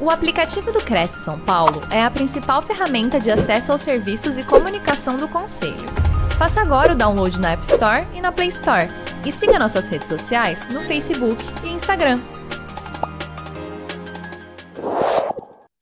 [0.00, 4.46] O aplicativo do Cresce São Paulo é a principal ferramenta de acesso aos serviços e
[4.46, 5.74] comunicação do Conselho.
[6.38, 8.86] Faça agora o download na App Store e na Play Store.
[9.26, 12.20] E siga nossas redes sociais no Facebook e Instagram.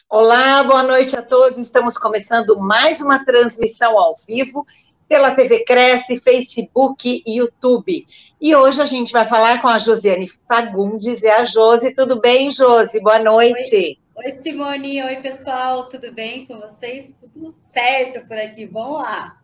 [0.09, 1.61] Olá, boa noite a todos.
[1.61, 4.67] Estamos começando mais uma transmissão ao vivo
[5.07, 8.07] pela TV Cresce, Facebook e YouTube.
[8.41, 11.23] E hoje a gente vai falar com a Josiane Fagundes.
[11.23, 11.93] É a Josi.
[11.93, 12.99] Tudo bem, Josi?
[12.99, 13.77] Boa noite.
[13.77, 14.06] Oi.
[14.19, 15.03] Oi, Simone.
[15.03, 15.91] Oi, pessoal.
[15.91, 17.15] Tudo bem com vocês?
[17.21, 18.65] Tudo certo por aqui.
[18.65, 19.37] Vamos lá.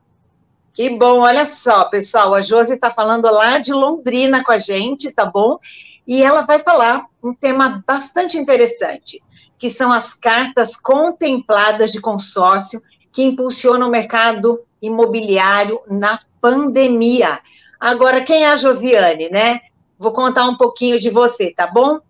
[0.72, 1.20] Que bom.
[1.20, 2.34] Olha só, pessoal.
[2.34, 5.58] A Josi está falando lá de Londrina com a gente, tá bom?
[6.06, 9.22] E ela vai falar um tema bastante interessante,
[9.58, 12.82] que são as cartas contempladas de consórcio
[13.12, 17.40] que impulsionam o mercado imobiliário na pandemia.
[17.78, 19.60] Agora, quem é a Josiane, né?
[19.98, 22.00] Vou contar um pouquinho de você, tá bom?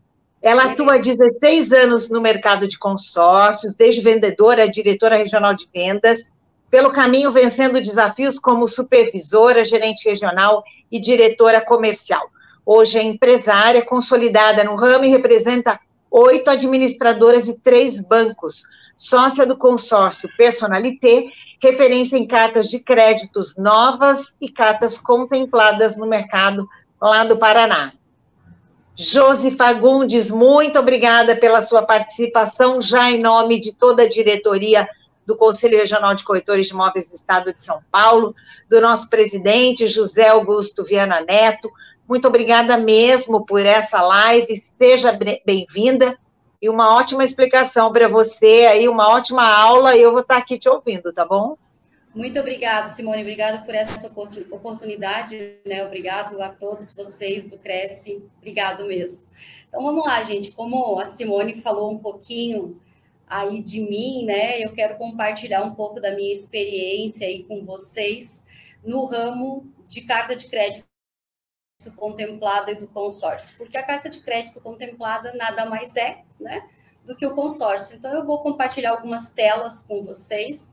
[0.43, 6.33] Ela atua há 16 anos no mercado de consórcios, desde vendedora, diretora regional de vendas,
[6.69, 12.29] pelo caminho vencendo desafios como supervisora, gerente regional e diretora comercial.
[12.67, 15.79] Hoje é empresária consolidada no ramo e representa
[16.11, 18.65] oito administradoras e três bancos,
[18.97, 21.27] sócia do consórcio Personalité,
[21.61, 26.69] referência em cartas de créditos novas e cartas contempladas no mercado
[27.01, 27.93] lá do Paraná.
[28.95, 34.89] Josi Fagundes, muito obrigada pela sua participação, já em nome de toda a diretoria
[35.27, 38.35] do Conselho Regional de Corretores de Imóveis do Estado de São Paulo,
[38.69, 41.71] do nosso presidente José Augusto Viana Neto.
[42.07, 46.19] Muito obrigada mesmo por essa live, seja bem-vinda
[46.63, 50.69] e uma ótima explicação para você aí, uma ótima aula, eu vou estar aqui te
[50.69, 51.57] ouvindo, tá bom?
[52.15, 53.23] Muito obrigada, Simone.
[53.23, 54.07] Obrigada por essa
[54.51, 55.85] oportunidade, né?
[55.85, 58.23] Obrigado a todos vocês do Cresce.
[58.37, 59.27] Obrigado mesmo.
[59.67, 60.51] Então vamos lá, gente.
[60.53, 62.79] Como a Simone falou um pouquinho
[63.27, 64.63] aí de mim, né?
[64.63, 68.45] Eu quero compartilhar um pouco da minha experiência aí com vocês
[68.85, 70.85] no ramo de carta de crédito
[71.97, 76.69] contemplada e do consórcio, porque a carta de crédito contemplada nada mais é, né,
[77.05, 77.97] do que o consórcio.
[77.97, 80.73] Então eu vou compartilhar algumas telas com vocês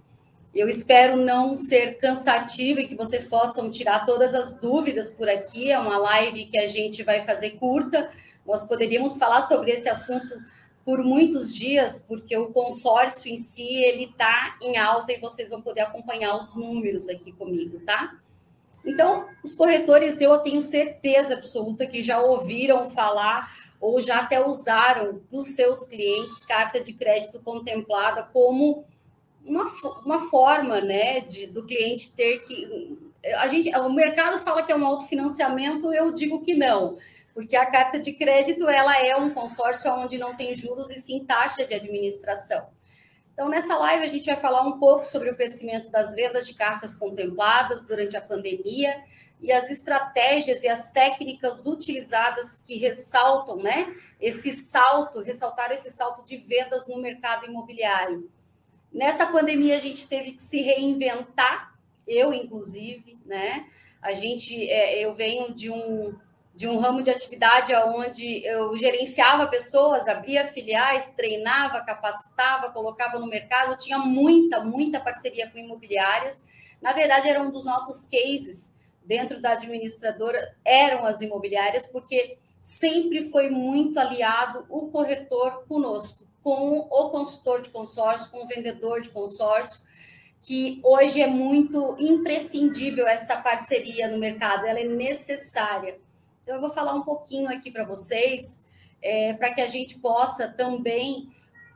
[0.53, 5.71] eu espero não ser cansativo e que vocês possam tirar todas as dúvidas por aqui.
[5.71, 8.09] É uma live que a gente vai fazer curta.
[8.45, 10.39] Nós poderíamos falar sobre esse assunto
[10.83, 15.61] por muitos dias, porque o consórcio em si ele está em alta e vocês vão
[15.61, 18.17] poder acompanhar os números aqui comigo, tá?
[18.83, 25.21] Então, os corretores, eu tenho certeza absoluta que já ouviram falar ou já até usaram
[25.29, 28.83] para os seus clientes carta de crédito contemplada como
[29.43, 29.65] uma,
[30.05, 32.97] uma forma né, de, do cliente ter que.
[33.37, 36.97] A gente, o mercado fala que é um autofinanciamento, eu digo que não,
[37.33, 41.25] porque a carta de crédito ela é um consórcio onde não tem juros e sim
[41.25, 42.67] taxa de administração.
[43.33, 46.53] Então, nessa live, a gente vai falar um pouco sobre o crescimento das vendas de
[46.53, 49.01] cartas contempladas durante a pandemia
[49.39, 56.25] e as estratégias e as técnicas utilizadas que ressaltam né, esse salto, ressaltar esse salto
[56.25, 58.29] de vendas no mercado imobiliário.
[58.91, 61.75] Nessa pandemia, a gente teve que se reinventar,
[62.07, 63.67] eu, inclusive, né?
[64.01, 66.15] A gente, é, eu venho de um,
[66.55, 73.27] de um ramo de atividade onde eu gerenciava pessoas, abria filiais, treinava, capacitava, colocava no
[73.27, 76.41] mercado, tinha muita, muita parceria com imobiliárias.
[76.81, 78.75] Na verdade, era um dos nossos cases
[79.05, 86.79] dentro da administradora, eram as imobiliárias, porque sempre foi muito aliado o corretor conosco com
[86.79, 89.81] o consultor de consórcio, com o vendedor de consórcio,
[90.41, 95.99] que hoje é muito imprescindível essa parceria no mercado, ela é necessária.
[96.41, 98.63] Então, eu vou falar um pouquinho aqui para vocês,
[99.01, 101.29] é, para que a gente possa também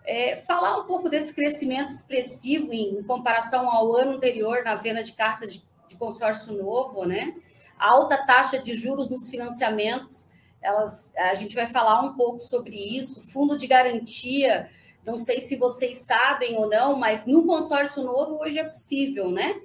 [0.06, 5.14] é, falar um pouco desse crescimento expressivo em comparação ao ano anterior na venda de
[5.14, 7.36] cartas de, de consórcio novo, né?
[7.78, 10.33] A alta taxa de juros nos financiamentos
[10.64, 13.22] elas, a gente vai falar um pouco sobre isso.
[13.30, 14.70] Fundo de garantia,
[15.06, 19.62] não sei se vocês sabem ou não, mas no consórcio novo hoje é possível, né?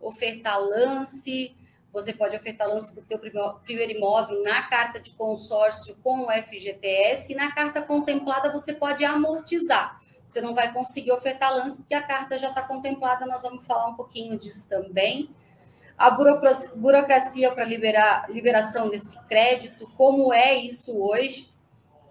[0.00, 1.54] Ofertar lance,
[1.92, 7.32] você pode ofertar lance do teu primeiro imóvel na carta de consórcio com o FGTS
[7.32, 10.00] e na carta contemplada você pode amortizar.
[10.26, 13.88] Você não vai conseguir ofertar lance porque a carta já está contemplada, nós vamos falar
[13.88, 15.28] um pouquinho disso também
[16.00, 21.50] a burocracia para liberar liberação desse crédito, como é isso hoje,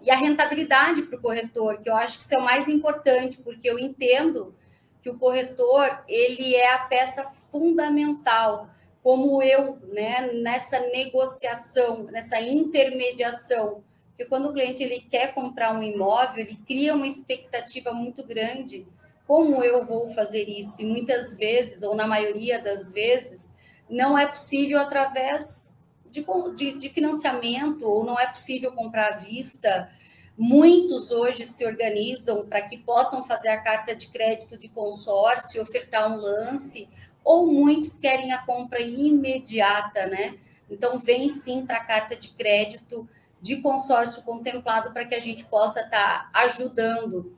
[0.00, 3.38] e a rentabilidade para o corretor, que eu acho que isso é o mais importante,
[3.38, 4.54] porque eu entendo
[5.02, 8.68] que o corretor ele é a peça fundamental,
[9.02, 13.82] como eu, né, nessa negociação, nessa intermediação,
[14.20, 18.86] Porque quando o cliente ele quer comprar um imóvel, ele cria uma expectativa muito grande.
[19.26, 20.82] Como eu vou fazer isso?
[20.82, 23.50] E muitas vezes, ou na maioria das vezes,
[23.90, 25.76] não é possível através
[26.10, 29.90] de, de, de financiamento, ou não é possível comprar à vista.
[30.38, 36.10] Muitos hoje se organizam para que possam fazer a carta de crédito de consórcio, ofertar
[36.10, 36.88] um lance,
[37.24, 40.36] ou muitos querem a compra imediata, né?
[40.70, 43.08] Então, vem sim para a carta de crédito
[43.42, 47.34] de consórcio contemplado para que a gente possa estar tá ajudando.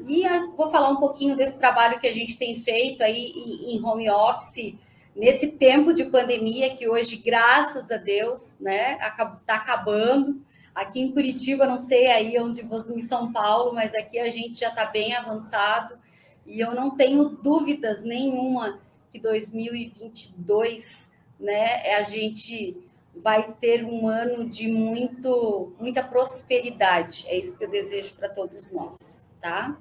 [0.00, 4.08] E vou falar um pouquinho desse trabalho que a gente tem feito aí em home
[4.10, 4.74] office,
[5.14, 10.40] nesse tempo de pandemia que hoje, graças a Deus, né, está acabando.
[10.74, 14.70] Aqui em Curitiba, não sei aí onde em São Paulo, mas aqui a gente já
[14.70, 15.98] está bem avançado
[16.46, 18.80] e eu não tenho dúvidas nenhuma
[19.10, 22.76] que 2022, né, a gente
[23.14, 27.26] vai ter um ano de muito, muita prosperidade.
[27.28, 29.76] É isso que eu desejo para todos nós, tá?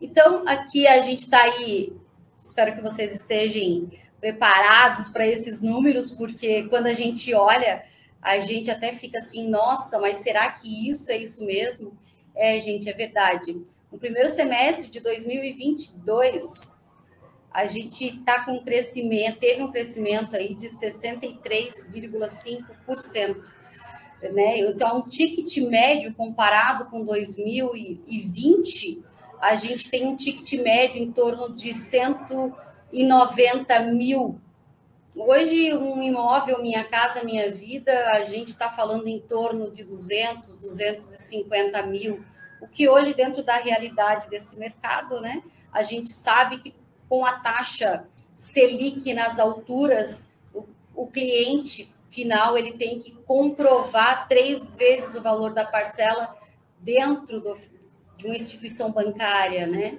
[0.00, 1.92] Então, aqui a gente está aí,
[2.46, 3.90] espero que vocês estejam
[4.20, 7.84] preparados para esses números, porque quando a gente olha,
[8.22, 11.98] a gente até fica assim, nossa, mas será que isso é isso mesmo?
[12.34, 13.60] É, gente, é verdade.
[13.90, 16.76] No primeiro semestre de 2022,
[17.50, 23.54] a gente está com um crescimento, teve um crescimento aí de 63,5%.
[24.22, 24.60] Né?
[24.60, 29.02] Então, um ticket médio comparado com 2020,
[29.40, 34.38] a gente tem um ticket médio em torno de 190 mil.
[35.14, 40.56] Hoje, um imóvel, Minha Casa Minha Vida, a gente está falando em torno de 200,
[40.56, 42.22] 250 mil,
[42.60, 45.42] o que hoje, dentro da realidade desse mercado, né,
[45.72, 46.74] a gente sabe que
[47.08, 54.76] com a taxa Selic nas alturas, o, o cliente final ele tem que comprovar três
[54.76, 56.36] vezes o valor da parcela
[56.78, 57.54] dentro do,
[58.16, 59.98] de uma instituição bancária, né?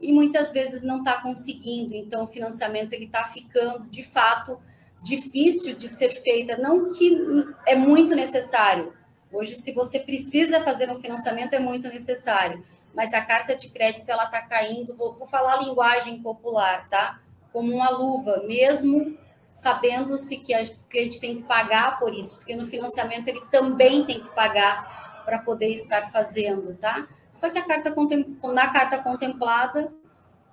[0.00, 4.58] E muitas vezes não está conseguindo, então o financiamento ele está ficando de fato
[5.02, 7.16] difícil de ser feita, não que
[7.66, 8.92] é muito necessário.
[9.32, 12.62] Hoje, se você precisa fazer um financiamento, é muito necessário
[12.94, 17.20] mas a carta de crédito ela está caindo, vou, vou falar a linguagem popular, tá?
[17.52, 19.18] Como uma luva, mesmo
[19.50, 24.20] sabendo-se que a cliente tem que pagar por isso, porque no financiamento ele também tem
[24.20, 27.08] que pagar para poder estar fazendo, tá?
[27.30, 27.94] Só que a carta
[28.52, 29.92] na carta contemplada,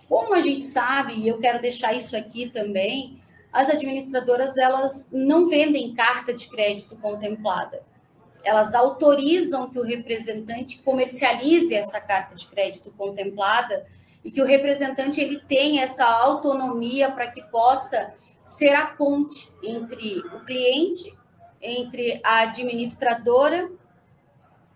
[0.07, 3.21] como a gente sabe, e eu quero deixar isso aqui também,
[3.51, 7.83] as administradoras elas não vendem carta de crédito contemplada
[8.44, 13.85] elas autorizam que o representante comercialize essa carta de crédito contemplada
[14.23, 18.13] e que o representante ele tenha essa autonomia para que possa
[18.44, 21.15] ser a ponte entre o cliente,
[21.62, 23.69] entre a administradora,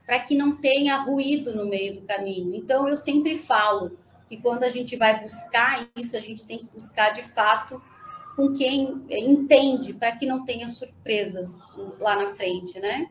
[0.05, 2.53] para que não tenha ruído no meio do caminho.
[2.55, 3.97] Então, eu sempre falo
[4.27, 7.81] que quando a gente vai buscar isso, a gente tem que buscar de fato
[8.35, 11.61] com quem entende, para que não tenha surpresas
[11.99, 13.07] lá na frente, né?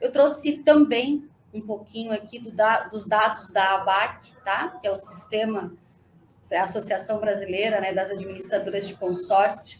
[0.00, 2.50] Eu trouxe também um pouquinho aqui do
[2.90, 4.68] dos dados da ABAC, tá?
[4.80, 5.72] que é o sistema,
[6.50, 9.78] é a Associação Brasileira né, das Administradoras de Consórcio,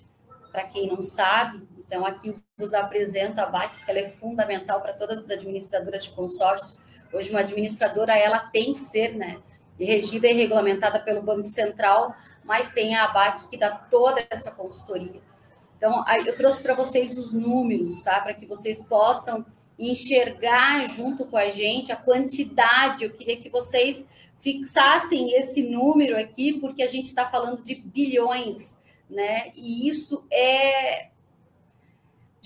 [0.53, 1.67] para quem não sabe.
[1.95, 6.11] Então, aqui vos apresento a ABAC, que ela é fundamental para todas as administradoras de
[6.11, 6.77] consórcio.
[7.13, 9.39] Hoje, uma administradora, ela tem que ser né,
[9.79, 15.23] regida e regulamentada pelo Banco Central, mas tem a ABAC que dá toda essa consultoria.
[15.79, 18.21] Então, eu trouxe para vocês os números, tá?
[18.21, 19.47] Para que vocês possam
[19.79, 23.05] enxergar junto com a gente a quantidade.
[23.05, 24.05] Eu queria que vocês
[24.37, 29.53] fixassem esse número aqui, porque a gente está falando de bilhões, né?
[29.55, 31.14] E isso é.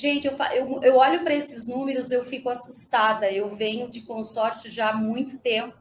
[0.01, 3.29] Gente, eu, eu, eu olho para esses números, eu fico assustada.
[3.33, 5.77] Eu venho de consórcio já há muito tempo.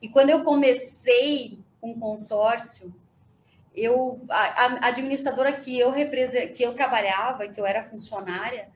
[0.00, 2.94] E quando eu comecei com consórcio,
[3.76, 5.92] eu, a, a administradora que eu,
[6.54, 8.70] que eu trabalhava, que eu era funcionária,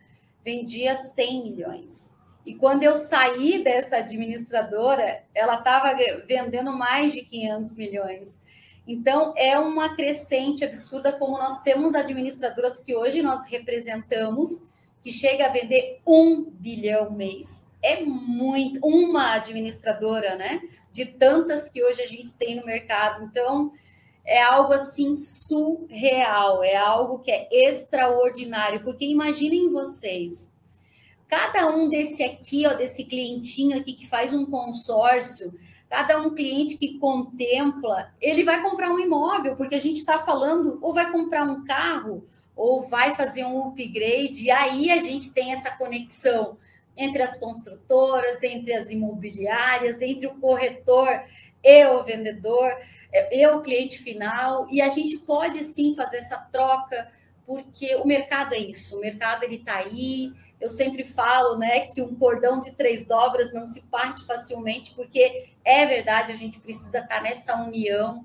[0.45, 2.13] vendia 100 milhões.
[2.45, 5.97] E quando eu saí dessa administradora, ela estava
[6.27, 8.43] vendendo mais de 500 milhões.
[8.87, 14.63] Então, é uma crescente absurda, como nós temos administradoras que hoje nós representamos,
[15.03, 17.69] que chega a vender um bilhão mês.
[17.83, 20.61] É muito, uma administradora, né?
[20.93, 23.25] De tantas que hoje a gente tem no mercado.
[23.25, 23.73] Então,
[24.25, 30.53] é algo assim surreal, é algo que é extraordinário, porque imaginem vocês,
[31.29, 35.53] cada um desse aqui, ó, desse clientinho aqui que faz um consórcio,
[35.95, 40.77] cada um cliente que contempla, ele vai comprar um imóvel, porque a gente está falando,
[40.83, 45.53] ou vai comprar um carro, ou vai fazer um upgrade, e aí a gente tem
[45.53, 46.59] essa conexão
[46.97, 51.23] entre as construtoras, entre as imobiliárias, entre o corretor
[51.63, 52.77] e o vendedor,
[53.13, 57.09] é, e o cliente final, e a gente pode sim fazer essa troca,
[57.47, 60.33] porque o mercado é isso, o mercado ele está aí.
[60.61, 65.51] Eu sempre falo, né, que um cordão de três dobras não se parte facilmente, porque
[65.65, 68.25] é verdade, a gente precisa estar tá nessa união.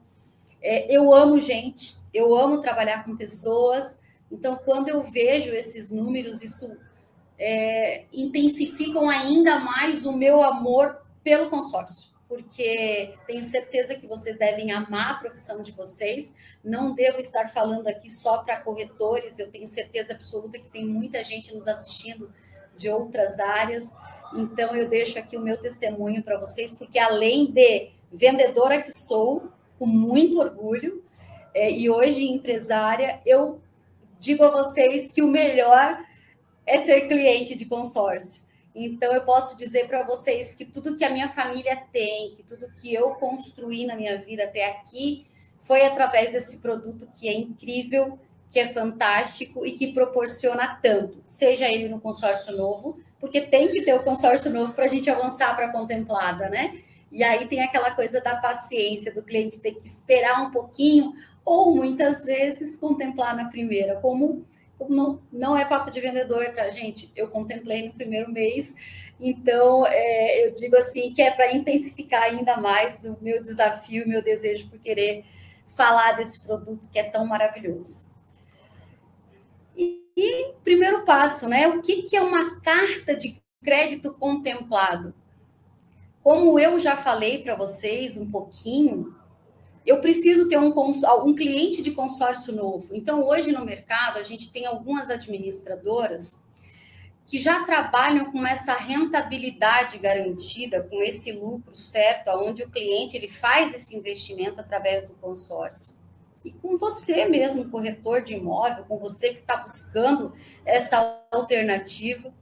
[0.61, 3.99] É, eu amo gente, eu amo trabalhar com pessoas,
[4.31, 6.77] então quando eu vejo esses números, isso
[7.37, 14.71] é, intensificam ainda mais o meu amor pelo consórcio, porque tenho certeza que vocês devem
[14.71, 16.35] amar a profissão de vocês.
[16.63, 21.23] Não devo estar falando aqui só para corretores, eu tenho certeza absoluta que tem muita
[21.23, 22.31] gente nos assistindo
[22.77, 23.97] de outras áreas.
[24.35, 29.49] Então, eu deixo aqui o meu testemunho para vocês, porque além de vendedora que sou,
[29.79, 31.03] com muito orgulho,
[31.51, 33.59] é, e hoje empresária, eu
[34.19, 35.99] digo a vocês que o melhor
[36.63, 38.43] é ser cliente de consórcio.
[38.73, 42.71] Então, eu posso dizer para vocês que tudo que a minha família tem, que tudo
[42.79, 45.25] que eu construí na minha vida até aqui,
[45.59, 48.17] foi através desse produto que é incrível,
[48.49, 53.81] que é fantástico e que proporciona tanto, seja ele no consórcio novo, porque tem que
[53.81, 56.79] ter o consórcio novo para a gente avançar para a contemplada, né?
[57.11, 61.75] E aí tem aquela coisa da paciência, do cliente ter que esperar um pouquinho, ou
[61.75, 64.45] muitas vezes contemplar na primeira, como
[64.87, 67.11] não, não é papo de vendedor, tá, gente?
[67.15, 68.75] Eu contemplei no primeiro mês,
[69.19, 74.21] então é, eu digo assim que é para intensificar ainda mais o meu desafio, meu
[74.21, 75.25] desejo por querer
[75.67, 78.09] falar desse produto que é tão maravilhoso.
[79.75, 81.67] E, e primeiro passo, né?
[81.67, 85.13] O que, que é uma carta de crédito contemplado?
[86.23, 89.15] Como eu já falei para vocês um pouquinho,
[89.85, 90.73] eu preciso ter um,
[91.25, 92.93] um cliente de consórcio novo.
[92.93, 96.39] Então, hoje no mercado, a gente tem algumas administradoras
[97.25, 103.27] que já trabalham com essa rentabilidade garantida, com esse lucro certo, onde o cliente ele
[103.27, 105.93] faz esse investimento através do consórcio.
[106.43, 110.33] E com você mesmo, corretor de imóvel, com você que está buscando
[110.65, 112.33] essa alternativa,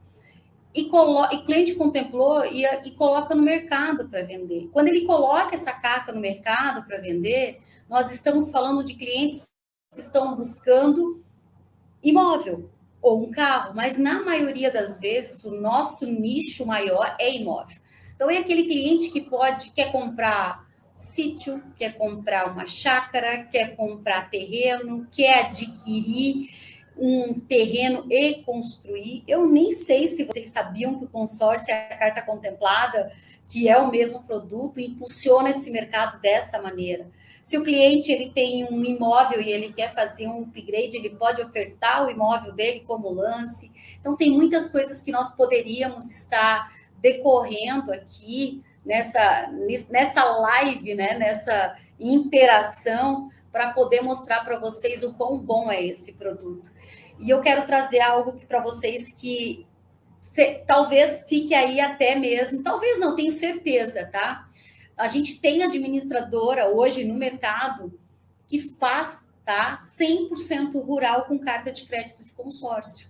[0.78, 4.70] e, e cliente contemplou e, e coloca no mercado para vender.
[4.72, 9.48] Quando ele coloca essa carta no mercado para vender, nós estamos falando de clientes
[9.92, 11.24] que estão buscando
[12.04, 12.70] imóvel
[13.02, 17.78] ou um carro, mas na maioria das vezes o nosso nicho maior é imóvel.
[18.16, 24.30] Então é aquele cliente que pode quer comprar sítio, quer comprar uma chácara, quer comprar
[24.30, 26.50] terreno, quer adquirir
[27.00, 29.24] um terreno e construir.
[29.28, 33.12] Eu nem sei se vocês sabiam que o consórcio é a carta contemplada,
[33.48, 37.08] que é o mesmo produto, impulsiona esse mercado dessa maneira.
[37.42, 41.42] Se o cliente ele tem um imóvel e ele quer fazer um upgrade, ele pode
[41.42, 43.72] ofertar o imóvel dele como lance.
[44.00, 49.50] Então tem muitas coisas que nós poderíamos estar decorrendo aqui nessa
[49.90, 56.14] nessa live, né, nessa interação para poder mostrar para vocês o quão bom é esse
[56.14, 56.70] produto.
[57.20, 59.66] E eu quero trazer algo para vocês que
[60.20, 64.48] se, talvez fique aí até mesmo, talvez não, tenho certeza, tá?
[64.96, 67.98] A gente tem administradora hoje no mercado
[68.48, 73.08] que faz tá 100% rural com carta de crédito de consórcio.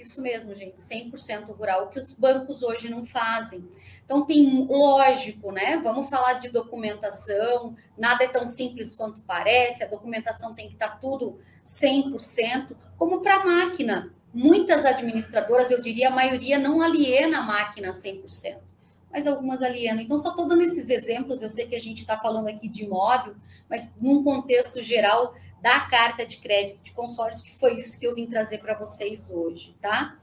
[0.00, 3.68] Isso mesmo, gente, 100% rural, que os bancos hoje não fazem.
[4.04, 5.78] Então, tem, lógico, né?
[5.82, 10.98] Vamos falar de documentação, nada é tão simples quanto parece, a documentação tem que estar
[11.00, 14.12] tudo 100%, como para a máquina.
[14.32, 18.68] Muitas administradoras, eu diria a maioria, não aliena a máquina 100%
[19.10, 20.02] mas algumas alienam.
[20.02, 21.42] Então, só estou dando esses exemplos.
[21.42, 23.34] Eu sei que a gente está falando aqui de imóvel,
[23.68, 28.14] mas num contexto geral da carta de crédito de consórcio, que foi isso que eu
[28.14, 30.16] vim trazer para vocês hoje, tá?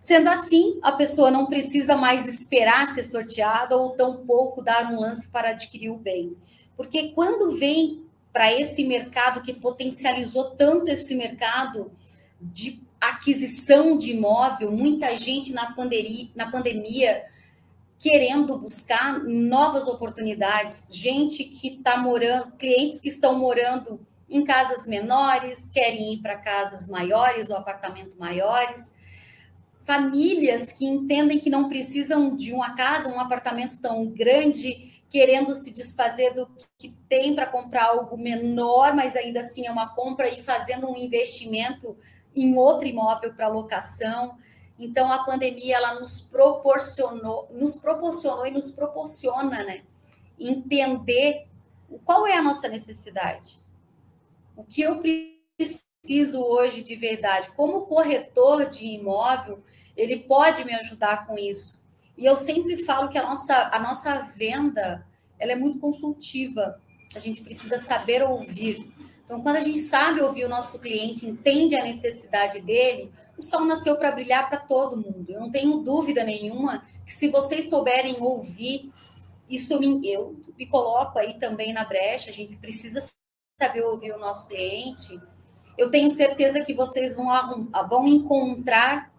[0.00, 5.28] Sendo assim, a pessoa não precisa mais esperar ser sorteada ou tampouco dar um lance
[5.28, 6.36] para adquirir o bem.
[6.76, 11.90] Porque quando vem para esse mercado que potencializou tanto esse mercado
[12.40, 15.74] de aquisição de imóvel, muita gente na
[16.34, 17.24] na pandemia
[17.98, 24.00] querendo buscar novas oportunidades, gente que está morando, clientes que estão morando
[24.30, 28.94] em casas menores, querem ir para casas maiores ou apartamentos maiores,
[29.84, 35.72] famílias que entendem que não precisam de uma casa, um apartamento tão grande, querendo se
[35.72, 40.42] desfazer do que tem para comprar algo menor, mas ainda assim é uma compra e
[40.42, 41.96] fazendo um investimento
[42.36, 44.36] em outro imóvel para locação.
[44.78, 49.82] Então a pandemia ela nos proporcionou, nos proporcionou e nos proporciona, né,
[50.38, 51.46] entender
[52.04, 53.58] qual é a nossa necessidade.
[54.56, 55.00] O que eu
[55.56, 57.50] preciso hoje de verdade?
[57.52, 59.62] Como corretor de imóvel,
[59.96, 61.82] ele pode me ajudar com isso?
[62.16, 65.06] E eu sempre falo que a nossa, a nossa venda
[65.38, 66.80] ela é muito consultiva.
[67.14, 68.92] A gente precisa saber ouvir.
[69.24, 73.64] Então, quando a gente sabe ouvir o nosso cliente, entende a necessidade dele, o sol
[73.64, 75.30] nasceu para brilhar para todo mundo.
[75.30, 78.90] Eu não tenho dúvida nenhuma que se vocês souberem ouvir,
[79.48, 82.30] isso eu me, eu me coloco aí também na brecha.
[82.30, 83.08] A gente precisa
[83.58, 85.18] saber ouvir o nosso cliente.
[85.78, 87.28] Eu tenho certeza que vocês vão,
[87.88, 89.12] vão encontrar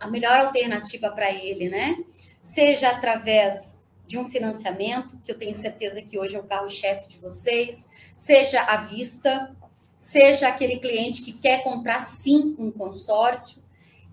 [0.00, 1.98] a melhor alternativa para ele, né?
[2.40, 7.18] Seja através de um financiamento, que eu tenho certeza que hoje é o carro-chefe de
[7.18, 9.54] vocês, seja à vista,
[10.04, 13.62] seja aquele cliente que quer comprar sim um consórcio,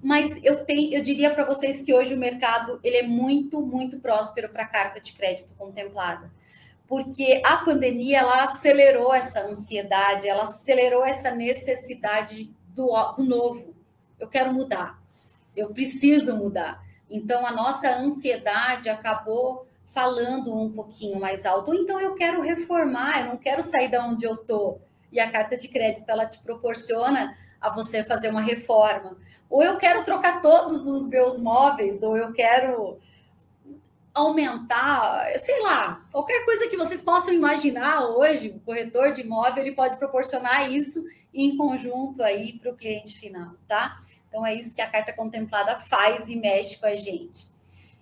[0.01, 3.99] mas eu tenho, eu diria para vocês que hoje o mercado ele é muito, muito
[3.99, 6.31] próspero para carta de crédito contemplada.
[6.87, 13.75] Porque a pandemia ela acelerou essa ansiedade, ela acelerou essa necessidade do, do novo.
[14.17, 14.97] Eu quero mudar.
[15.55, 16.81] Eu preciso mudar.
[17.09, 21.71] Então a nossa ansiedade acabou falando um pouquinho mais alto.
[21.71, 24.79] Ou então eu quero reformar, eu não quero sair da onde eu tô.
[25.11, 29.17] E a carta de crédito ela te proporciona a você fazer uma reforma.
[29.49, 32.99] Ou eu quero trocar todos os meus móveis, ou eu quero
[34.13, 39.75] aumentar, sei lá, qualquer coisa que vocês possam imaginar hoje, o corretor de imóvel ele
[39.75, 41.03] pode proporcionar isso
[41.33, 43.99] em conjunto aí para o cliente final, tá?
[44.27, 47.49] Então é isso que a carta contemplada faz e mexe com a gente.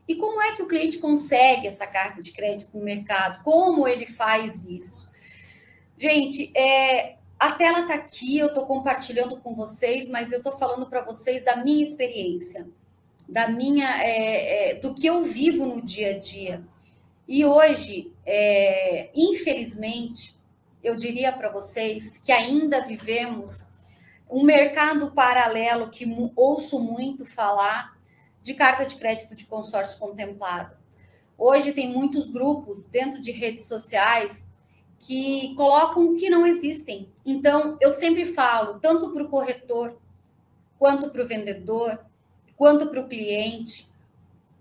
[0.07, 3.43] E como é que o cliente consegue essa carta de crédito no mercado?
[3.43, 5.08] Como ele faz isso?
[6.01, 10.89] Gente, é, a tela está aqui, eu estou compartilhando com vocês, mas eu estou falando
[10.89, 12.65] para vocês da minha experiência,
[13.27, 16.63] da minha, é, é, do que eu vivo no dia a dia.
[17.27, 20.33] E hoje, é, infelizmente,
[20.81, 23.67] eu diria para vocês que ainda vivemos
[24.29, 27.93] um mercado paralelo que ouço muito falar,
[28.41, 30.77] de carta de crédito de consórcio contemplado.
[31.37, 34.48] Hoje tem muitos grupos dentro de redes sociais
[34.99, 37.09] que colocam que não existem.
[37.25, 39.97] Então, eu sempre falo, tanto para o corretor,
[40.77, 41.99] quanto para o vendedor,
[42.55, 43.89] quanto para o cliente,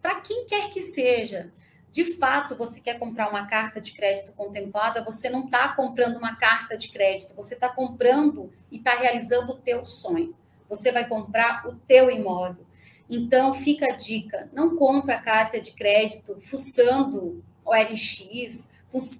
[0.00, 1.52] para quem quer que seja.
[1.90, 6.36] De fato, você quer comprar uma carta de crédito contemplada, você não está comprando uma
[6.36, 10.34] carta de crédito, você está comprando e está realizando o teu sonho.
[10.68, 12.64] Você vai comprar o teu imóvel.
[13.10, 18.68] Então, fica a dica: não compra carta de crédito fuçando o LX,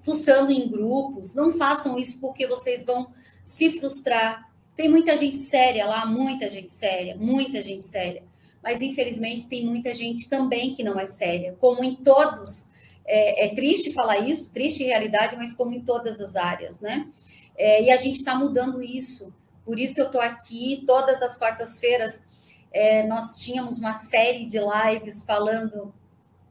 [0.05, 1.35] fuçando em grupos.
[1.35, 3.09] Não façam isso porque vocês vão
[3.43, 4.51] se frustrar.
[4.77, 8.23] Tem muita gente séria lá, muita gente séria, muita gente séria.
[8.63, 12.69] Mas, infelizmente, tem muita gente também que não é séria, como em todos.
[13.07, 17.09] É, é triste falar isso, triste realidade, mas como em todas as áreas, né?
[17.57, 19.33] É, e a gente está mudando isso.
[19.65, 22.25] Por isso eu estou aqui todas as quartas-feiras
[22.73, 25.93] é, nós tínhamos uma série de lives falando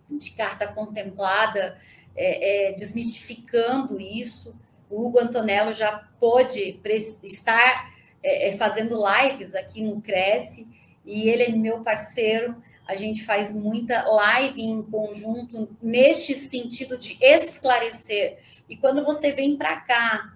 [0.10, 1.78] de carta contemplada,
[2.18, 4.56] é, é, desmistificando isso.
[4.90, 6.80] O Hugo Antonello já pôde
[7.24, 10.68] estar é, é, fazendo lives aqui no Cresce,
[11.06, 12.56] e ele é meu parceiro.
[12.86, 18.40] A gente faz muita live em conjunto neste sentido de esclarecer.
[18.68, 20.34] E quando você vem para cá,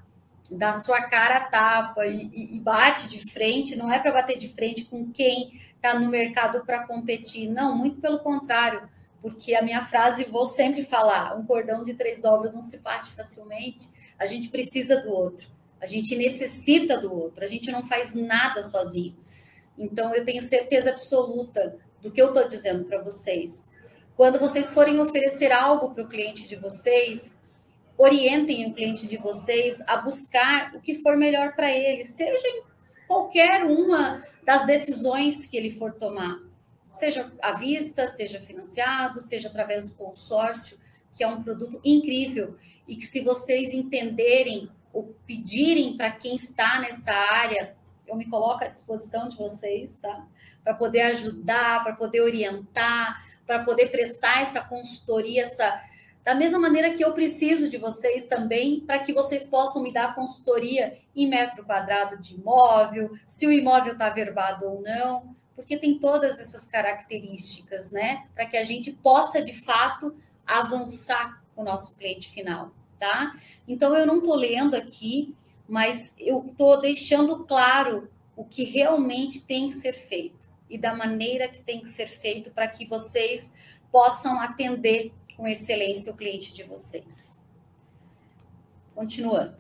[0.50, 4.50] dá sua cara a tapa e, e, bate de frente, não é para bater de
[4.50, 7.50] frente com quem está no mercado para competir.
[7.50, 8.88] Não, muito pelo contrário,
[9.22, 13.12] porque a minha frase vou sempre falar: um cordão de três dobras não se parte
[13.12, 13.88] facilmente.
[14.18, 15.48] A gente precisa do outro,
[15.80, 19.16] a gente necessita do outro, a gente não faz nada sozinho.
[19.78, 23.66] Então, eu tenho certeza absoluta do que eu estou dizendo para vocês.
[24.16, 27.40] Quando vocês forem oferecer algo para o cliente de vocês,
[27.98, 32.64] orientem o cliente de vocês a buscar o que for melhor para ele, seja em
[33.08, 36.40] qualquer uma das decisões que ele for tomar,
[36.92, 40.78] seja à vista, seja financiado, seja através do consórcio,
[41.14, 46.80] que é um produto incrível e que se vocês entenderem ou pedirem para quem está
[46.80, 47.76] nessa área,
[48.06, 50.28] eu me coloco à disposição de vocês, tá?
[50.64, 55.82] Para poder ajudar, para poder orientar, para poder prestar essa consultoria, essa
[56.24, 60.14] da mesma maneira que eu preciso de vocês também para que vocês possam me dar
[60.14, 66.00] consultoria em metro quadrado de imóvel, se o imóvel está verbado ou não, porque tem
[66.00, 68.28] todas essas características, né?
[68.34, 73.34] Para que a gente possa, de fato, avançar com o nosso cliente final, tá?
[73.68, 75.36] Então, eu não estou lendo aqui,
[75.68, 81.50] mas eu estou deixando claro o que realmente tem que ser feito e da maneira
[81.50, 83.54] que tem que ser feito para que vocês
[83.92, 87.42] possam atender com excelência o cliente de vocês.
[88.96, 89.56] Continuando.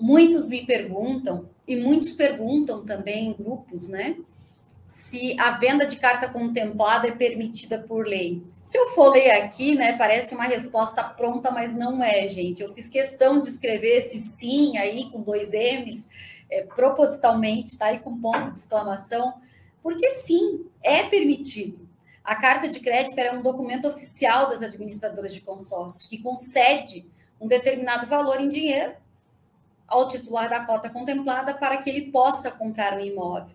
[0.00, 4.18] muitos me perguntam, e muitos perguntam também em grupos, né?
[4.86, 8.42] Se a venda de carta contemplada é permitida por lei.
[8.62, 12.62] Se eu for ler aqui, né, parece uma resposta pronta, mas não é, gente.
[12.62, 16.08] Eu fiz questão de escrever esse sim aí com dois M's,
[16.50, 17.92] é, propositalmente, tá?
[17.92, 19.34] E com ponto de exclamação,
[19.82, 21.88] porque sim, é permitido.
[22.22, 27.06] A carta de crédito é um documento oficial das administradoras de consórcio que concede
[27.38, 28.94] um determinado valor em dinheiro
[29.86, 33.54] ao titular da cota contemplada para que ele possa comprar um imóvel.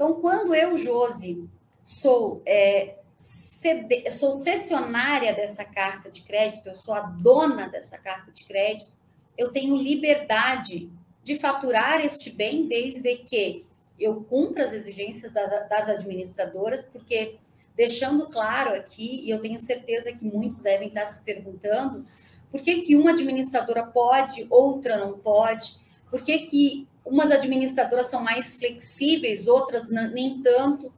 [0.00, 1.46] Então, quando eu, Josi,
[1.84, 8.32] sou, é, cede, sou cessionária dessa carta de crédito, eu sou a dona dessa carta
[8.32, 8.90] de crédito,
[9.36, 10.90] eu tenho liberdade
[11.22, 13.66] de faturar este bem desde que
[13.98, 17.36] eu cumpra as exigências das, das administradoras, porque
[17.76, 22.06] deixando claro aqui, e eu tenho certeza que muitos devem estar se perguntando,
[22.50, 25.78] por que, que uma administradora pode, outra não pode?
[26.10, 30.92] Por que, que umas administradoras são mais flexíveis, outras nem tanto?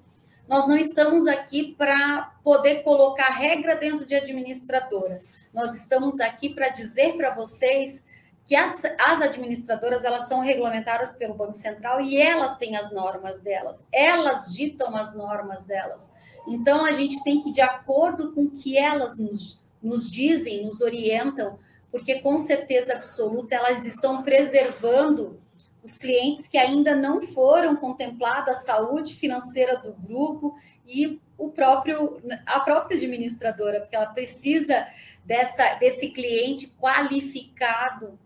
[0.49, 5.21] Nós não estamos aqui para poder colocar regra dentro de administradora.
[5.53, 8.05] Nós estamos aqui para dizer para vocês
[8.47, 13.41] que as, as, administradoras elas são regulamentadas pelo Banco Central e elas têm as normas
[13.41, 16.13] delas, elas ditam as normas delas.
[16.47, 20.65] Então a gente tem que ir de acordo com o que elas nos nos dizem,
[20.65, 21.59] nos orientam,
[21.91, 25.41] porque com certeza absoluta elas estão preservando
[25.83, 30.55] os clientes que ainda não foram contemplados, a saúde financeira do grupo
[30.87, 34.87] e o próprio a própria administradora, porque ela precisa
[35.25, 38.19] dessa desse cliente qualificado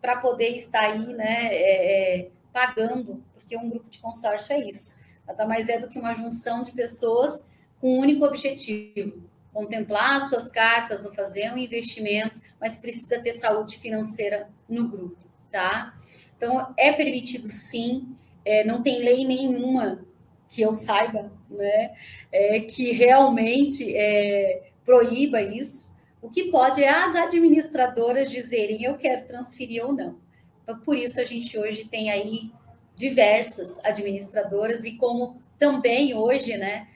[0.00, 4.98] para poder estar aí, né, é, é, pagando, porque um grupo de consórcio é isso.
[5.26, 7.42] Nada mais é do que uma junção de pessoas
[7.80, 13.78] com um único objetivo, contemplar suas cartas ou fazer um investimento, mas precisa ter saúde
[13.78, 15.18] financeira no grupo,
[15.50, 15.99] tá?
[16.40, 20.06] Então, é permitido sim, é, não tem lei nenhuma
[20.48, 21.94] que eu saiba, né,
[22.32, 25.94] é, que realmente é, proíba isso.
[26.22, 30.18] O que pode é as administradoras dizerem eu quero transferir ou não.
[30.62, 32.50] Então, por isso a gente hoje tem aí
[32.96, 36.88] diversas administradoras e como também hoje, né,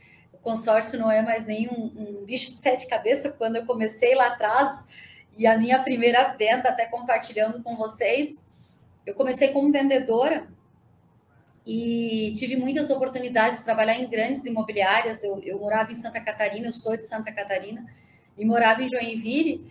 [0.42, 3.34] consórcio não é mais nenhum um bicho de sete cabeças.
[3.36, 4.86] Quando eu comecei lá atrás,
[5.36, 8.43] e a minha primeira venda, até compartilhando com vocês,
[9.06, 10.46] eu comecei como vendedora
[11.66, 15.22] e tive muitas oportunidades de trabalhar em grandes imobiliárias.
[15.24, 17.86] Eu, eu morava em Santa Catarina, eu sou de Santa Catarina,
[18.36, 19.66] e morava em Joinville.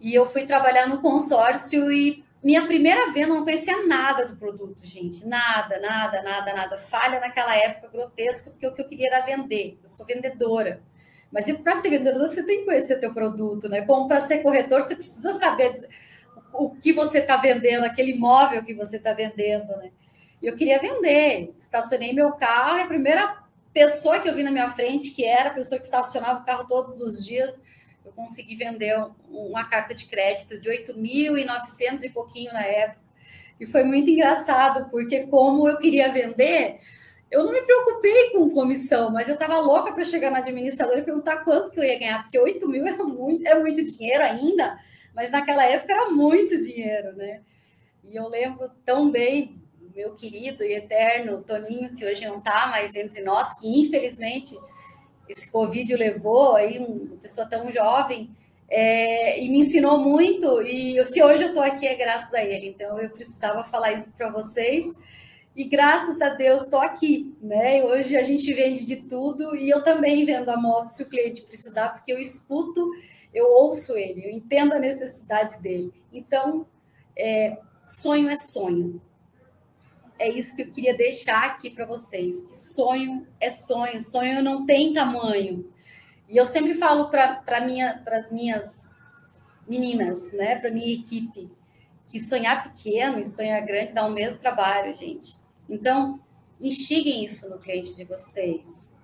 [0.00, 4.36] E eu fui trabalhar no consórcio e minha primeira venda, eu não conhecia nada do
[4.36, 5.26] produto, gente.
[5.26, 6.76] Nada, nada, nada, nada.
[6.76, 9.78] Falha naquela época grotesca, porque o que eu queria era vender.
[9.82, 10.82] Eu sou vendedora.
[11.32, 13.80] Mas para ser vendedora, você tem que conhecer teu produto, né?
[13.82, 15.72] Como para ser corretor, você precisa saber
[16.54, 19.90] o que você está vendendo, aquele imóvel que você está vendendo, né?
[20.42, 21.52] Eu queria vender.
[21.56, 25.50] Estacionei meu carro e a primeira pessoa que eu vi na minha frente, que era
[25.50, 27.62] a pessoa que estacionava o carro todos os dias,
[28.04, 28.94] eu consegui vender
[29.28, 33.00] uma carta de crédito de 8.900 e pouquinho na época.
[33.58, 36.80] E foi muito engraçado, porque como eu queria vender,
[37.30, 41.02] eu não me preocupei com comissão, mas eu estava louca para chegar na administradora e
[41.02, 44.78] perguntar quanto que eu ia ganhar, porque 8 mil era muito, é muito dinheiro ainda,
[45.14, 47.40] mas naquela época era muito dinheiro, né?
[48.02, 49.62] E eu lembro tão bem
[49.94, 54.56] meu querido e eterno Toninho, que hoje não está mais entre nós, que infelizmente
[55.28, 58.30] esse Covid levou aí uma pessoa tão jovem
[58.68, 60.62] é, e me ensinou muito.
[60.62, 62.68] E se hoje eu estou aqui é graças a ele.
[62.68, 64.84] Então eu precisava falar isso para vocês.
[65.56, 67.82] E graças a Deus estou aqui, né?
[67.84, 71.42] Hoje a gente vende de tudo e eu também vendo a moto se o cliente
[71.42, 72.90] precisar, porque eu escuto,
[73.34, 75.92] eu ouço ele, eu entendo a necessidade dele.
[76.12, 76.66] Então,
[77.16, 79.02] é, sonho é sonho
[80.18, 84.64] é isso que eu queria deixar aqui para vocês, que sonho é sonho, sonho não
[84.64, 85.70] tem tamanho.
[86.28, 88.88] E eu sempre falo para minha, as minhas
[89.68, 91.50] meninas, né, para minha equipe,
[92.06, 95.36] que sonhar pequeno e sonhar grande dá o mesmo trabalho, gente.
[95.68, 96.20] Então,
[96.60, 98.94] instiguem isso no cliente de vocês.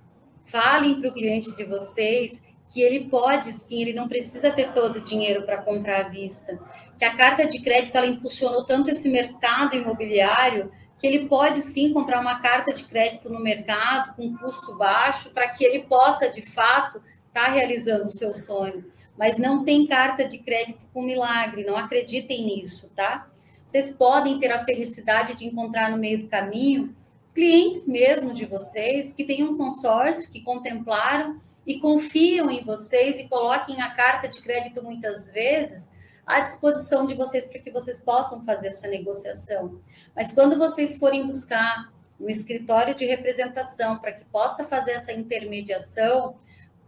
[0.45, 4.97] Falem para o cliente de vocês que ele pode sim, ele não precisa ter todo
[4.97, 6.59] o dinheiro para comprar à vista.
[6.97, 11.93] Que a carta de crédito ela impulsionou tanto esse mercado imobiliário que ele pode sim
[11.93, 16.43] comprar uma carta de crédito no mercado com custo baixo para que ele possa de
[16.43, 18.85] fato estar tá realizando o seu sonho.
[19.19, 23.29] Mas não tem carta de crédito com milagre, não acreditem nisso, tá?
[23.67, 26.95] Vocês podem ter a felicidade de encontrar no meio do caminho
[27.35, 33.29] clientes mesmo de vocês que têm um consórcio, que contemplaram e confiam em vocês e
[33.29, 35.93] coloquem a carta de crédito muitas vezes
[36.27, 39.81] à disposição de vocês para que vocês possam fazer essa negociação.
[40.15, 46.35] Mas quando vocês forem buscar um escritório de representação para que possa fazer essa intermediação,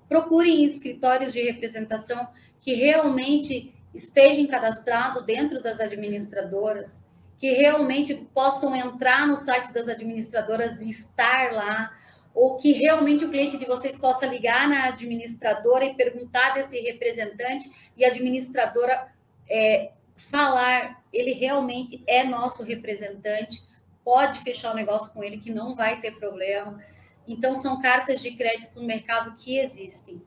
[0.08, 2.26] procurem escritórios de representação
[2.60, 7.04] que realmente estejam cadastrados dentro das administradoras,
[7.38, 12.01] que realmente possam entrar no site das administradoras e estar lá,
[12.34, 17.70] ou que realmente o cliente de vocês possa ligar na administradora e perguntar desse representante
[17.96, 19.08] e a administradora
[19.48, 23.62] é, falar, ele realmente é nosso representante,
[24.04, 26.82] pode fechar o negócio com ele que não vai ter problema.
[27.26, 30.20] Então, são cartas de crédito no mercado que existem.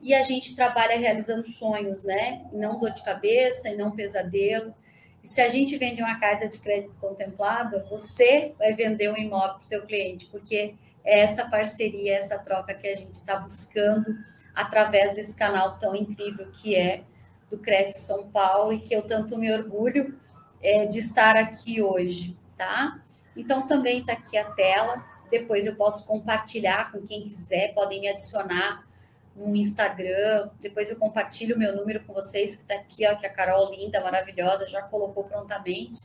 [0.00, 2.44] E a gente trabalha realizando sonhos, né?
[2.52, 4.74] Não dor de cabeça, e não pesadelo.
[5.22, 9.56] E se a gente vende uma carta de crédito contemplada, você vai vender um imóvel
[9.56, 14.16] para o teu cliente, porque essa parceria, essa troca que a gente está buscando
[14.54, 17.02] através desse canal tão incrível que é
[17.50, 20.18] do Cresce São Paulo e que eu tanto me orgulho
[20.62, 23.00] é, de estar aqui hoje, tá?
[23.36, 25.04] Então também está aqui a tela.
[25.30, 28.86] Depois eu posso compartilhar com quem quiser, podem me adicionar
[29.34, 30.48] no Instagram.
[30.60, 33.70] Depois eu compartilho o meu número com vocês, que está aqui, ó, que a Carol
[33.74, 36.00] linda, maravilhosa, já colocou prontamente.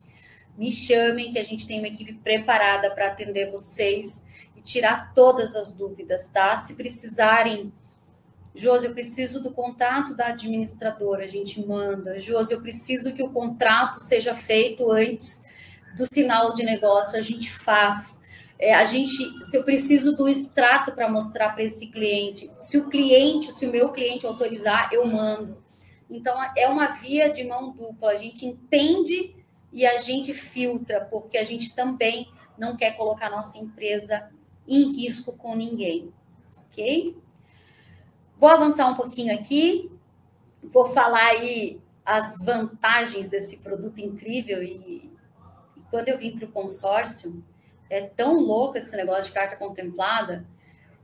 [0.57, 4.27] Me chamem, que a gente tem uma equipe preparada para atender vocês
[4.59, 6.55] e tirar todas as dúvidas, tá?
[6.57, 7.71] Se precisarem,
[8.53, 12.19] Josi, eu preciso do contato da administradora, a gente manda.
[12.19, 15.45] Josi, eu preciso que o contrato seja feito antes
[15.95, 18.21] do sinal de negócio, a gente faz.
[18.59, 22.89] É, a gente, se eu preciso do extrato para mostrar para esse cliente, se o
[22.89, 25.63] cliente, se o meu cliente autorizar, eu mando.
[26.09, 28.11] Então é uma via de mão dupla.
[28.11, 29.33] A gente entende
[29.71, 34.29] e a gente filtra, porque a gente também não quer colocar nossa empresa
[34.69, 36.13] em risco com ninguém,
[36.57, 37.17] ok?
[38.37, 39.91] Vou avançar um pouquinho aqui,
[40.63, 45.11] vou falar aí as vantagens desse produto incrível e,
[45.75, 47.43] e quando eu vim para o consórcio,
[47.89, 50.45] é tão louco esse negócio de carta contemplada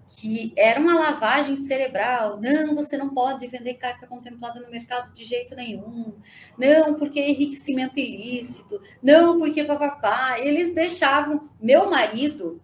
[0.07, 2.39] que era uma lavagem cerebral.
[2.39, 6.13] Não, você não pode vender carta contemplada no mercado de jeito nenhum.
[6.57, 8.79] Não, porque é enriquecimento ilícito.
[9.01, 10.39] Não, porque papapá.
[10.39, 12.61] Eles deixavam meu marido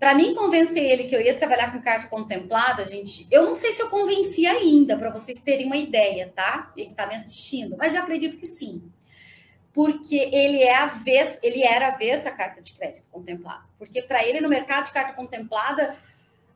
[0.00, 3.70] para mim convencer ele que eu ia trabalhar com carta contemplada, gente, eu não sei
[3.70, 6.72] se eu convenci ainda, para vocês terem uma ideia, tá?
[6.74, 8.82] Ele está me assistindo, mas eu acredito que sim.
[9.74, 13.62] Porque ele é a vez, ele era a vez a carta de crédito contemplada.
[13.76, 15.94] Porque para ele no mercado de carta contemplada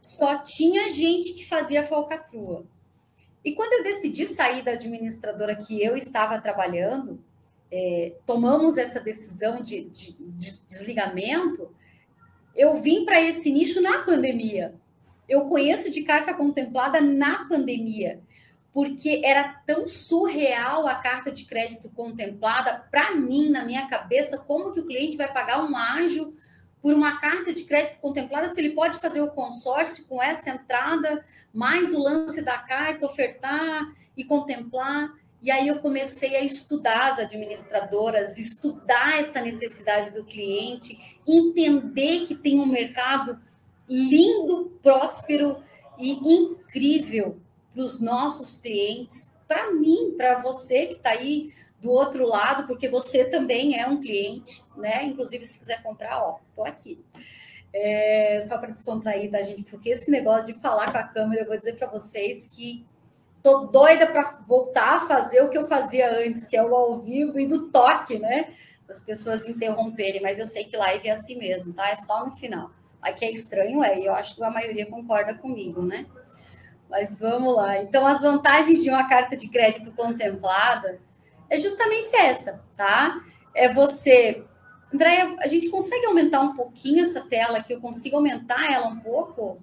[0.01, 2.65] só tinha gente que fazia falcatrua.
[3.45, 7.23] E quando eu decidi sair da administradora que eu estava trabalhando,
[7.71, 11.71] é, tomamos essa decisão de, de, de desligamento
[12.55, 14.75] eu vim para esse nicho na pandemia.
[15.29, 18.21] Eu conheço de carta contemplada na pandemia,
[18.73, 24.73] porque era tão surreal a carta de crédito contemplada para mim, na minha cabeça, como
[24.73, 26.35] que o cliente vai pagar um ágio
[26.83, 31.25] por uma carta de crédito contemplada se ele pode fazer o consórcio com essa entrada,
[31.51, 35.11] mais o lance da carta, ofertar e contemplar.
[35.45, 42.35] E aí eu comecei a estudar as administradoras, estudar essa necessidade do cliente, entender que
[42.35, 43.39] tem um mercado
[43.87, 45.63] lindo, próspero
[45.99, 47.39] e incrível
[47.75, 52.89] para os nossos clientes, para mim, para você que está aí do outro lado, porque
[52.89, 55.05] você também é um cliente, né?
[55.05, 57.05] Inclusive, se quiser comprar, ó, tô aqui.
[57.71, 59.65] É, só para descontrair, tá, gente?
[59.65, 62.83] Porque esse negócio de falar com a câmera, eu vou dizer para vocês que
[63.45, 66.99] tô doida para voltar a fazer o que eu fazia antes, que é o ao
[67.03, 68.55] vivo e do toque, né?
[68.89, 71.91] As pessoas interromperem, mas eu sei que live é assim mesmo, tá?
[71.91, 72.71] É só no final.
[73.03, 76.07] Aqui é estranho, é, e eu acho que a maioria concorda comigo, né?
[76.89, 77.83] Mas vamos lá.
[77.83, 80.99] Então, as vantagens de uma carta de crédito contemplada
[81.51, 83.21] é justamente essa, tá?
[83.55, 84.43] É você.
[84.93, 87.75] Andréia, a gente consegue aumentar um pouquinho essa tela aqui?
[87.75, 89.63] Eu consigo aumentar ela um pouco?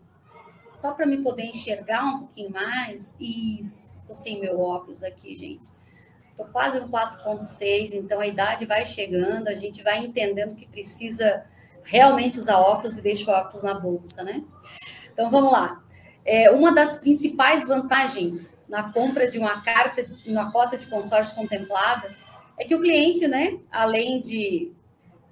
[0.73, 3.15] Só para me poder enxergar um pouquinho mais.
[3.19, 5.67] Isso, estou sem meu óculos aqui, gente.
[6.29, 11.45] Estou quase no 4.6, então a idade vai chegando, a gente vai entendendo que precisa
[11.83, 14.43] realmente usar óculos e deixa o óculos na bolsa, né?
[15.11, 15.83] Então vamos lá.
[16.23, 22.15] É, uma das principais vantagens na compra de uma carta, uma cota de consórcio contemplada,
[22.57, 24.71] é que o cliente, né, além de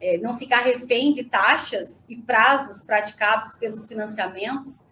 [0.02, 4.89] é, não ficar refém de taxas e prazos praticados pelos financiamentos,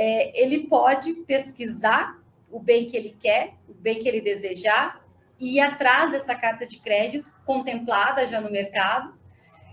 [0.00, 2.16] é, ele pode pesquisar
[2.48, 5.04] o bem que ele quer, o bem que ele desejar,
[5.40, 9.12] e ir atrás dessa carta de crédito contemplada já no mercado.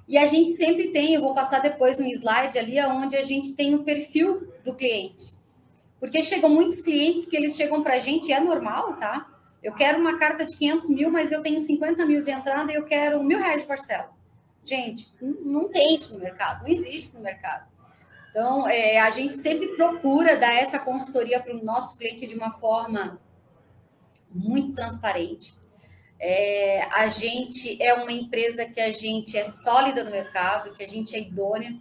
[0.08, 3.54] E a gente sempre tem, eu vou passar depois um slide ali, onde a gente
[3.54, 5.32] tem o perfil do cliente.
[6.00, 9.28] Porque chegam muitos clientes que eles chegam para a gente, e é normal, tá?
[9.62, 12.76] Eu quero uma carta de 500 mil, mas eu tenho 50 mil de entrada e
[12.76, 14.10] eu quero mil reais de parcela.
[14.64, 17.75] Gente, não tem isso no mercado, não existe isso no mercado.
[18.36, 22.52] Então, é, a gente sempre procura dar essa consultoria para o nosso cliente de uma
[22.52, 23.18] forma
[24.30, 25.54] muito transparente.
[26.20, 30.88] É, a gente é uma empresa que a gente é sólida no mercado, que a
[30.88, 31.78] gente é idônea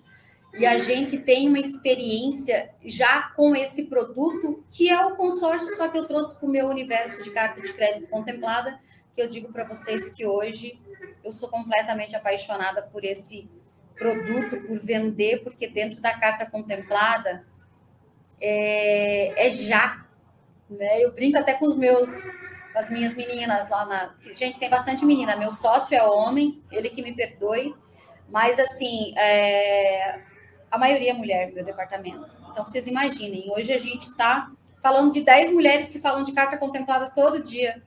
[0.57, 5.88] e a gente tem uma experiência já com esse produto, que é o consórcio, só
[5.88, 8.79] que eu trouxe para o meu universo de carta de crédito contemplada,
[9.12, 10.79] que eu digo para vocês que hoje
[11.25, 13.49] eu sou completamente apaixonada por esse
[13.96, 17.46] produto, por vender, porque dentro da carta contemplada
[18.40, 20.04] é, é já.
[20.68, 21.02] Né?
[21.02, 22.09] Eu brinco até com os meus
[22.74, 24.14] as minhas meninas lá na.
[24.35, 25.37] Gente, tem bastante menina.
[25.37, 27.74] Meu sócio é homem, ele que me perdoe.
[28.28, 30.20] Mas, assim, é
[30.74, 32.37] a maioria é mulher no meu departamento.
[32.50, 34.50] Então, vocês imaginem, hoje a gente está
[34.83, 37.80] falando de 10 mulheres que falam de carta contemplada todo dia.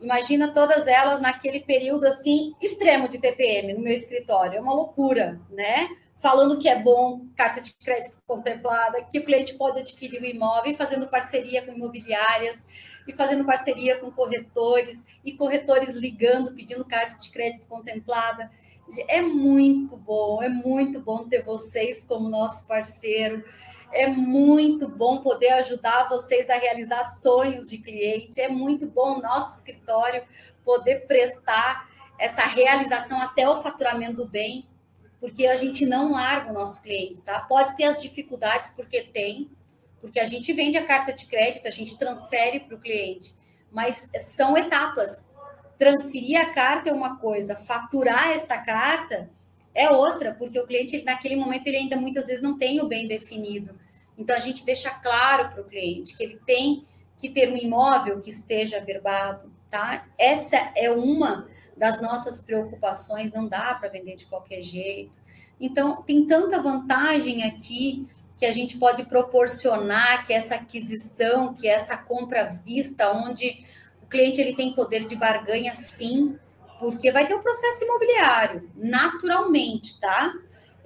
[0.00, 4.58] Imagina todas elas naquele período assim extremo de TPM no meu escritório.
[4.58, 5.88] É uma loucura, né?
[6.14, 10.74] Falando que é bom carta de crédito contemplada, que o cliente pode adquirir o imóvel,
[10.74, 12.66] fazendo parceria com imobiliárias,
[13.06, 18.50] e fazendo parceria com corretores, e corretores ligando, pedindo carta de crédito contemplada.
[19.08, 23.44] É muito bom, é muito bom ter vocês como nosso parceiro.
[23.96, 28.38] É muito bom poder ajudar vocês a realizar sonhos de clientes.
[28.38, 30.22] É muito bom nosso escritório
[30.64, 34.66] poder prestar essa realização até o faturamento do bem,
[35.20, 37.40] porque a gente não larga o nosso cliente, tá?
[37.40, 39.50] Pode ter as dificuldades, porque tem,
[40.00, 43.32] porque a gente vende a carta de crédito, a gente transfere para o cliente,
[43.70, 45.28] mas são etapas
[45.78, 49.30] transferir a carta é uma coisa, faturar essa carta
[49.74, 52.88] é outra, porque o cliente, ele, naquele momento, ele ainda muitas vezes não tem o
[52.88, 53.78] bem definido.
[54.16, 56.84] Então, a gente deixa claro para o cliente que ele tem
[57.18, 60.06] que ter um imóvel que esteja averbado, tá?
[60.18, 65.18] Essa é uma das nossas preocupações, não dá para vender de qualquer jeito.
[65.60, 71.96] Então, tem tanta vantagem aqui que a gente pode proporcionar, que essa aquisição, que essa
[71.96, 73.64] compra vista, onde
[74.02, 76.38] o cliente ele tem poder de barganha, sim,
[76.78, 80.34] porque vai ter um processo imobiliário, naturalmente, tá?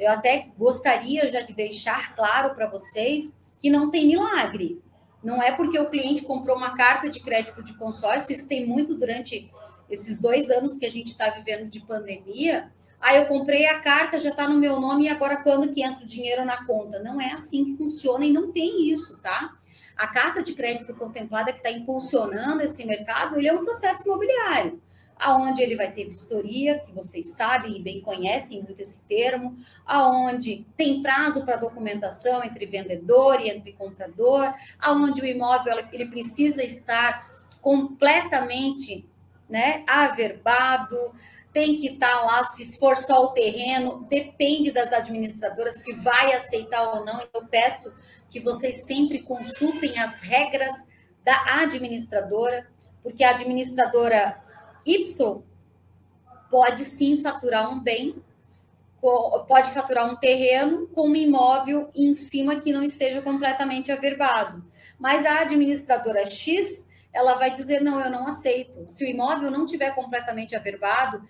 [0.00, 4.82] Eu até gostaria já de deixar claro para vocês que não tem milagre.
[5.22, 8.96] Não é porque o cliente comprou uma carta de crédito de consórcio, isso tem muito
[8.96, 9.50] durante
[9.90, 12.72] esses dois anos que a gente está vivendo de pandemia.
[12.98, 16.02] Ah, eu comprei a carta, já está no meu nome, e agora quando que entra
[16.02, 16.98] o dinheiro na conta?
[17.00, 19.54] Não é assim que funciona e não tem isso, tá?
[20.00, 24.80] a carta de crédito contemplada que está impulsionando esse mercado, ele é um processo imobiliário,
[25.20, 30.64] aonde ele vai ter vistoria, que vocês sabem e bem conhecem muito esse termo, aonde
[30.76, 37.30] tem prazo para documentação entre vendedor e entre comprador, aonde o imóvel ele precisa estar
[37.61, 39.06] completamente
[39.48, 41.12] né, averbado,
[41.52, 46.94] tem que estar tá lá, se esforçar o terreno, depende das administradoras se vai aceitar
[46.94, 47.22] ou não.
[47.22, 47.94] Então, eu peço
[48.28, 50.72] que vocês sempre consultem as regras
[51.24, 52.66] da administradora,
[53.02, 54.40] porque a administradora
[54.85, 55.43] Y
[56.51, 58.23] pode sim faturar um bem,
[59.01, 64.64] pode faturar um terreno com um imóvel em cima que não esteja completamente averbado.
[64.99, 68.85] Mas a administradora X, ela vai dizer: não, eu não aceito.
[68.87, 71.27] Se o imóvel não tiver completamente averbado,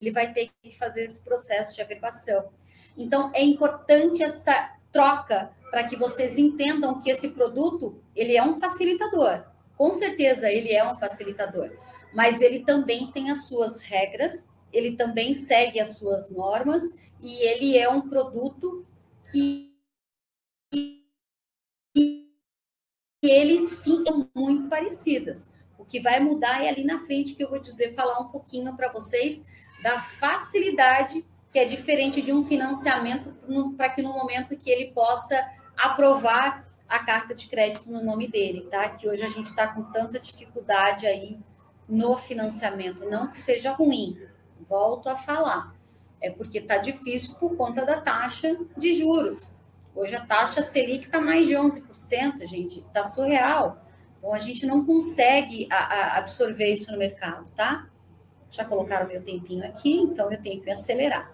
[0.00, 2.50] ele vai ter que fazer esse processo de averbação.
[2.96, 8.54] Então, é importante essa troca para que vocês entendam que esse produto ele é um
[8.54, 9.44] facilitador.
[9.76, 11.72] Com certeza ele é um facilitador,
[12.14, 16.82] mas ele também tem as suas regras, ele também segue as suas normas
[17.22, 18.86] e ele é um produto
[19.30, 19.74] que
[23.22, 25.48] eles sim são muito parecidas.
[25.78, 28.76] O que vai mudar é ali na frente que eu vou dizer, falar um pouquinho
[28.76, 29.44] para vocês
[29.82, 33.32] da facilidade que é diferente de um financiamento
[33.76, 38.66] para que no momento que ele possa aprovar a carta de crédito no nome dele,
[38.70, 38.88] tá?
[38.88, 41.38] Que hoje a gente está com tanta dificuldade aí
[41.88, 43.08] no financiamento.
[43.08, 44.18] Não que seja ruim,
[44.68, 45.74] volto a falar.
[46.20, 49.50] É porque está difícil por conta da taxa de juros.
[49.94, 52.80] Hoje a taxa Selic está mais de 11%, gente.
[52.80, 53.84] Está surreal.
[54.18, 57.86] Então a gente não consegue a, a absorver isso no mercado, tá?
[58.50, 61.30] Já colocaram meu tempinho aqui, então eu tenho que acelerar.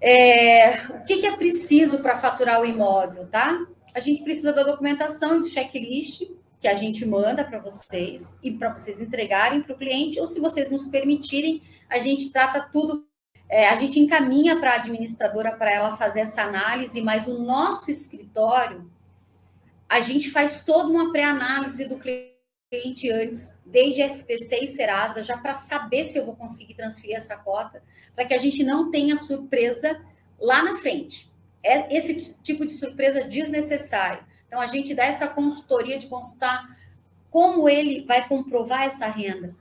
[0.00, 3.64] É, o que, que é preciso para faturar o imóvel, tá?
[3.94, 6.22] A gente precisa da documentação de checklist
[6.58, 10.40] que a gente manda para vocês e para vocês entregarem para o cliente, ou se
[10.40, 13.06] vocês nos permitirem, a gente trata tudo,
[13.48, 17.90] é, a gente encaminha para a administradora para ela fazer essa análise, mas o nosso
[17.90, 18.90] escritório,
[19.88, 25.54] a gente faz toda uma pré-análise do cliente antes, desde SPC e Serasa, já para
[25.54, 27.82] saber se eu vou conseguir transferir essa cota,
[28.14, 30.00] para que a gente não tenha surpresa
[30.40, 31.30] lá na frente.
[31.62, 34.24] É esse tipo de surpresa desnecessário.
[34.46, 36.64] Então, a gente dá essa consultoria de consultar
[37.30, 39.54] como ele vai comprovar essa renda.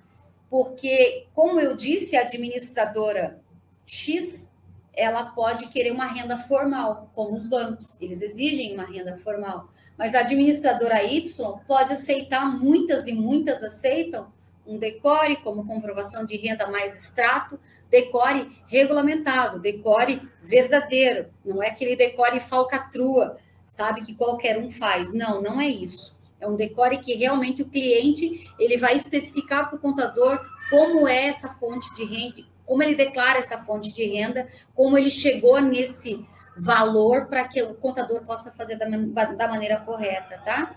[0.49, 3.41] Porque, como eu disse, a administradora
[3.85, 4.53] X,
[4.93, 9.69] ela pode querer uma renda formal, como os bancos, eles exigem uma renda formal.
[9.97, 14.33] Mas a administradora Y pode aceitar, muitas e muitas aceitam,
[14.65, 17.59] um decore como comprovação de renda mais extrato,
[17.89, 23.37] decore regulamentado, decore verdadeiro, não é aquele decore falcatrua,
[23.75, 25.13] sabe, que qualquer um faz.
[25.13, 26.17] Não, não é isso.
[26.39, 31.27] É um decore que realmente o cliente ele vai especificar para o contador como é
[31.27, 36.25] essa fonte de renda, como ele declara essa fonte de renda, como ele chegou nesse
[36.57, 40.75] valor para que o contador possa fazer da, da maneira correta, tá?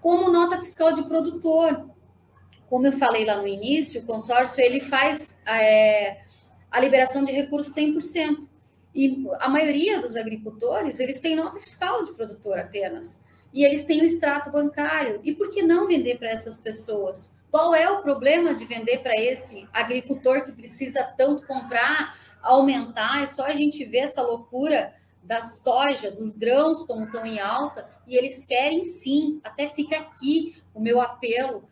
[0.00, 1.88] Como nota fiscal de produtor.
[2.68, 6.22] Como eu falei lá no início, o consórcio ele faz é,
[6.70, 8.48] a liberação de recursos 100%.
[8.94, 13.24] E a maioria dos agricultores, eles têm nota fiscal de produtor apenas.
[13.52, 15.20] E eles têm o extrato bancário.
[15.22, 17.32] E por que não vender para essas pessoas?
[17.50, 23.22] Qual é o problema de vender para esse agricultor que precisa tanto comprar, aumentar?
[23.22, 27.88] É só a gente ver essa loucura da soja, dos grãos, como estão em alta,
[28.06, 31.68] e eles querem sim, até fica aqui o meu apelo.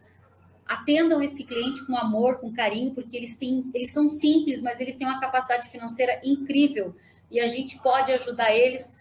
[0.71, 4.95] Atendam esse cliente com amor, com carinho, porque eles têm, eles são simples, mas eles
[4.95, 6.95] têm uma capacidade financeira incrível
[7.29, 8.97] e a gente pode ajudar eles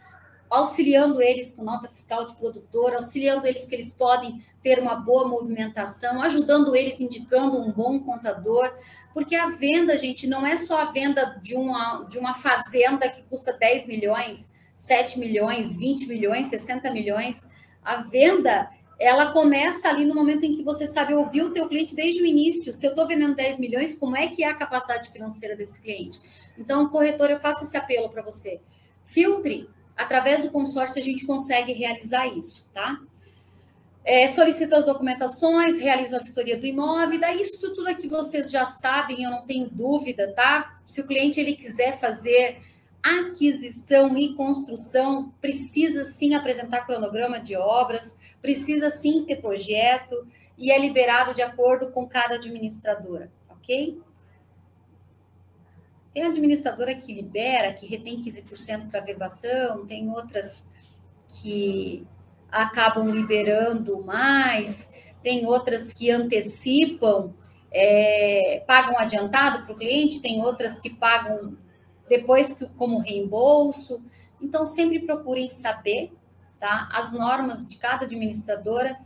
[0.50, 5.28] auxiliando eles com nota fiscal de produtor, auxiliando eles que eles podem ter uma boa
[5.28, 8.74] movimentação, ajudando eles indicando um bom contador,
[9.14, 13.22] porque a venda, gente, não é só a venda de uma, de uma fazenda que
[13.30, 17.48] custa 10 milhões, 7 milhões, 20 milhões, 60 milhões.
[17.84, 21.96] A venda, ela começa ali no momento em que você sabe ouvir o teu cliente
[21.96, 22.74] desde o início.
[22.74, 26.20] Se eu estou vendendo 10 milhões, como é que é a capacidade financeira desse cliente?
[26.58, 28.60] Então, corretor, eu faço esse apelo para você.
[29.06, 29.70] Filtre
[30.00, 33.02] Através do consórcio, a gente consegue realizar isso, tá?
[34.06, 38.66] É, solicita as documentações, realiza a vistoria do imóvel, daí isso tudo que vocês já
[38.66, 40.80] sabem, eu não tenho dúvida, tá?
[40.86, 42.62] Se o cliente ele quiser fazer
[43.04, 50.28] aquisição e construção, precisa sim apresentar cronograma de obras, precisa sim ter projeto
[50.58, 54.00] e é liberado de acordo com cada administradora, ok?
[56.14, 60.70] Tem administradora que libera, que retém 15% para verbação, tem outras
[61.28, 62.06] que
[62.52, 67.34] acabam liberando mais, tem outras que antecipam,
[67.72, 71.56] é, pagam adiantado para o cliente, tem outras que pagam
[72.10, 74.02] depois como reembolso.
[74.42, 76.12] Então, sempre procurem saber
[76.60, 78.98] tá, as normas de cada administradora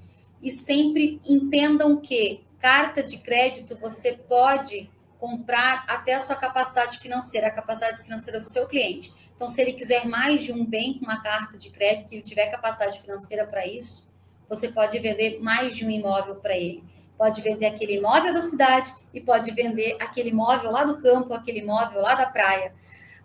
[0.41, 4.89] e sempre entendam que carta de crédito você pode
[5.19, 9.13] comprar até a sua capacidade financeira, a capacidade financeira do seu cliente.
[9.35, 12.23] Então, se ele quiser mais de um bem com uma carta de crédito e ele
[12.23, 14.05] tiver capacidade financeira para isso,
[14.49, 16.83] você pode vender mais de um imóvel para ele.
[17.17, 21.59] Pode vender aquele imóvel da cidade e pode vender aquele imóvel lá do campo, aquele
[21.59, 22.73] imóvel lá da praia.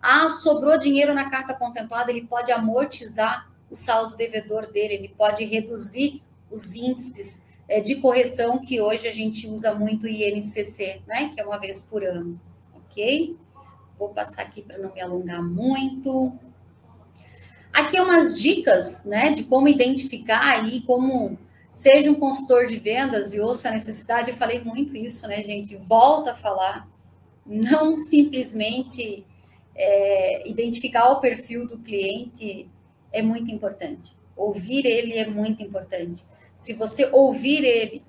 [0.01, 5.43] Ah, sobrou dinheiro na carta contemplada, ele pode amortizar o saldo devedor dele, ele pode
[5.45, 11.31] reduzir os índices é, de correção, que hoje a gente usa muito INCC, né?
[11.33, 12.39] Que é uma vez por ano,
[12.73, 13.37] ok?
[13.97, 16.33] Vou passar aqui para não me alongar muito.
[17.71, 21.37] Aqui é umas dicas, né, de como identificar aí, como
[21.69, 24.31] seja um consultor de vendas e ouça a necessidade.
[24.31, 25.75] Eu falei muito isso, né, gente?
[25.75, 26.87] Volta a falar.
[27.45, 29.23] Não simplesmente
[29.75, 32.67] é, identificar o perfil do cliente
[33.11, 34.15] é muito importante.
[34.35, 36.23] Ouvir ele é muito importante
[36.59, 38.03] se você ouvir ele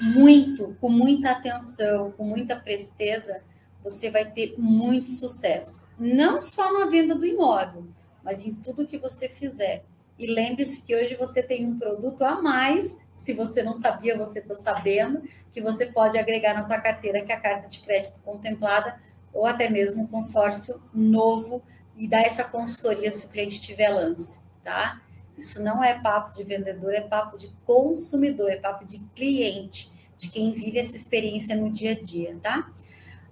[0.00, 3.42] muito, com muita atenção, com muita presteza,
[3.82, 5.86] você vai ter muito sucesso.
[5.98, 7.86] Não só na venda do imóvel,
[8.24, 9.84] mas em tudo que você fizer.
[10.18, 14.38] E lembre-se que hoje você tem um produto a mais, se você não sabia, você
[14.38, 15.22] está sabendo,
[15.52, 18.98] que você pode agregar na sua carteira, que é a carta de crédito contemplada,
[19.30, 21.62] ou até mesmo um consórcio novo,
[21.96, 25.00] e dar essa consultoria se o cliente tiver lance, tá?
[25.36, 30.28] Isso não é papo de vendedor, é papo de consumidor, é papo de cliente, de
[30.28, 32.70] quem vive essa experiência no dia a dia, tá?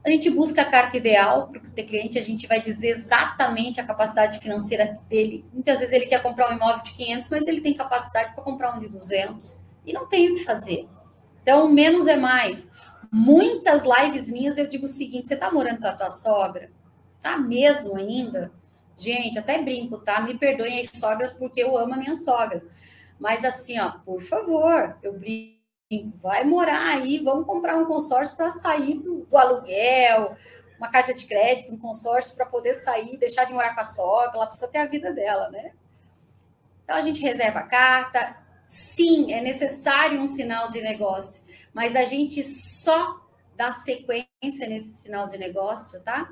[0.05, 3.87] A gente busca a carta ideal para o cliente, a gente vai dizer exatamente a
[3.87, 5.45] capacidade financeira dele.
[5.53, 8.75] Muitas vezes ele quer comprar um imóvel de 500, mas ele tem capacidade para comprar
[8.75, 10.89] um de 200 e não tem o que fazer.
[11.41, 12.73] Então, menos é mais.
[13.13, 16.71] Muitas lives minhas eu digo o seguinte: você está morando com a tua sogra?
[17.23, 18.53] Tá mesmo ainda?
[18.97, 20.21] Gente, até brinco, tá?
[20.21, 22.63] Me perdoem as sogras porque eu amo a minha sogra.
[23.19, 25.63] Mas assim, ó, por favor, eu brinco
[26.17, 30.37] vai morar aí, vamos comprar um consórcio para sair do, do, aluguel,
[30.79, 34.33] uma carta de crédito, um consórcio para poder sair, deixar de morar com a sogra,
[34.35, 35.73] ela precisa ter a vida dela, né?
[36.85, 38.37] Então a gente reserva a carta.
[38.67, 41.45] Sim, é necessário um sinal de negócio,
[41.75, 43.21] mas a gente só
[43.55, 46.29] dá sequência nesse sinal de negócio, tá?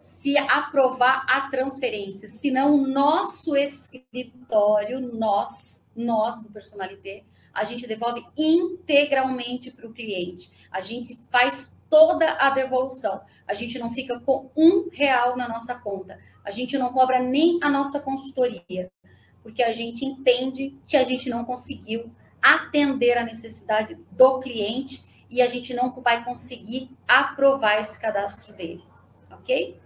[0.00, 7.22] Se aprovar a transferência, senão o nosso escritório, nós, nós do Personalité,
[7.52, 10.50] a gente devolve integralmente para o cliente.
[10.70, 13.20] A gente faz toda a devolução.
[13.46, 16.18] A gente não fica com um real na nossa conta.
[16.42, 18.90] A gente não cobra nem a nossa consultoria,
[19.42, 25.42] porque a gente entende que a gente não conseguiu atender a necessidade do cliente e
[25.42, 28.82] a gente não vai conseguir aprovar esse cadastro dele,
[29.30, 29.78] ok?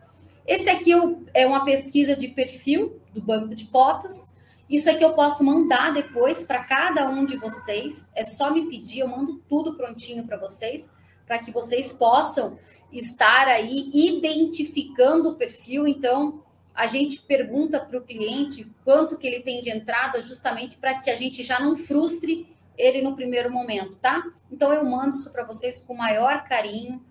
[0.46, 0.92] Esse aqui
[1.32, 4.30] é uma pesquisa de perfil do banco de cotas.
[4.68, 8.10] Isso aqui eu posso mandar depois para cada um de vocês.
[8.14, 10.90] É só me pedir, eu mando tudo prontinho para vocês,
[11.26, 12.58] para que vocês possam
[12.92, 15.86] estar aí identificando o perfil.
[15.86, 16.42] Então,
[16.74, 21.10] a gente pergunta para o cliente quanto que ele tem de entrada, justamente para que
[21.10, 24.22] a gente já não frustre ele no primeiro momento, tá?
[24.50, 27.02] Então, eu mando isso para vocês com o maior carinho,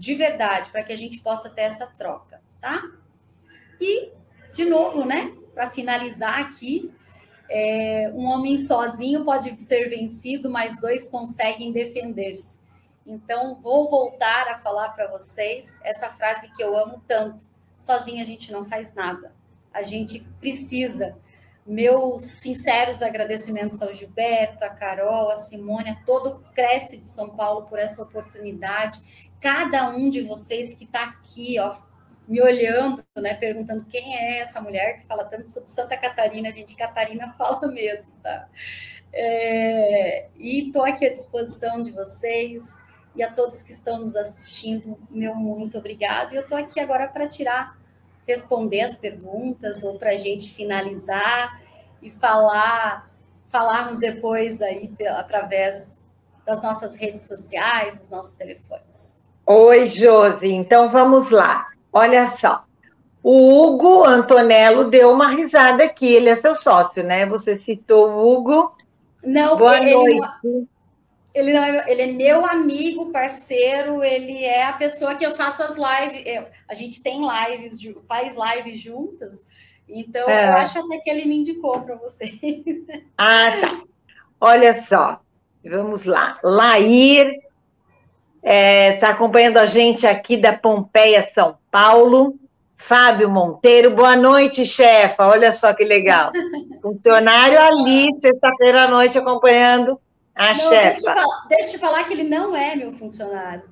[0.00, 2.82] de verdade, para que a gente possa ter essa troca, tá?
[3.78, 4.10] E,
[4.50, 5.36] de novo, né?
[5.60, 6.90] para finalizar aqui,
[7.50, 12.60] é, um homem sozinho pode ser vencido, mas dois conseguem defender-se.
[13.06, 17.44] Então, vou voltar a falar para vocês essa frase que eu amo tanto:
[17.76, 19.34] sozinho a gente não faz nada,
[19.70, 21.14] a gente precisa.
[21.66, 27.28] Meus sinceros agradecimentos ao Gilberto, a Carol, a Simone, a todo o Cresce de São
[27.28, 29.29] Paulo por essa oportunidade.
[29.40, 31.74] Cada um de vocês que está aqui, ó,
[32.28, 36.76] me olhando, né, perguntando quem é essa mulher que fala tanto sobre Santa Catarina, gente,
[36.76, 38.48] Catarina fala mesmo, tá?
[39.12, 42.62] É, e estou aqui à disposição de vocês
[43.16, 46.32] e a todos que estão nos assistindo, meu muito obrigado.
[46.32, 47.76] E eu estou aqui agora para tirar,
[48.26, 51.60] responder as perguntas ou para a gente finalizar
[52.00, 53.10] e falar,
[53.44, 55.96] falarmos depois aí através
[56.46, 59.19] das nossas redes sociais, dos nossos telefones.
[59.52, 60.46] Oi, Josi.
[60.46, 61.66] Então vamos lá.
[61.92, 62.64] Olha só.
[63.20, 67.26] O Hugo Antonello deu uma risada aqui, ele é seu sócio, né?
[67.26, 68.76] Você citou o Hugo.
[69.24, 70.20] Não, Boa ele, noite.
[70.44, 70.68] Não,
[71.34, 75.64] ele, não é, ele é meu amigo, parceiro, ele é a pessoa que eu faço
[75.64, 76.22] as lives.
[76.24, 77.76] Eu, a gente tem lives,
[78.06, 79.48] faz lives juntas,
[79.88, 80.48] então é.
[80.48, 82.40] eu acho até que ele me indicou para vocês.
[83.18, 83.82] Ah, tá.
[84.40, 85.20] Olha só,
[85.64, 86.38] vamos lá.
[86.44, 87.49] Lair
[88.42, 92.34] está é, tá acompanhando a gente aqui da Pompeia, São Paulo.
[92.76, 95.26] Fábio Monteiro, boa noite, chefa.
[95.26, 96.32] Olha só que legal.
[96.80, 100.00] Funcionário ali, sexta-feira à noite, acompanhando
[100.34, 100.82] a não, chefa.
[100.82, 103.64] Deixa eu, falar, deixa eu falar que ele não é meu funcionário.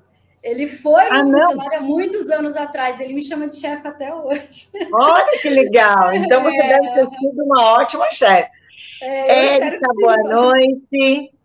[0.42, 3.00] Ele foi meu ah, funcionário há muitos anos atrás.
[3.00, 4.68] Ele me chama de chefe até hoje.
[4.92, 6.12] Olha que legal.
[6.14, 6.78] Então você é...
[6.78, 8.50] deve ter sido uma ótima chefe.
[9.02, 11.37] É, Érica, boa sim, noite.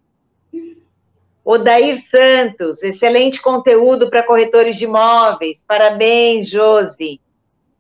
[1.46, 5.64] Odair Santos, excelente conteúdo para corretores de imóveis.
[5.68, 7.20] Parabéns, Josi.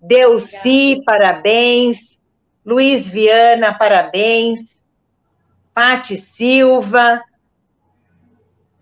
[0.01, 2.19] Delci, parabéns.
[2.65, 4.59] Luiz Viana, parabéns.
[5.73, 7.21] Pati Silva.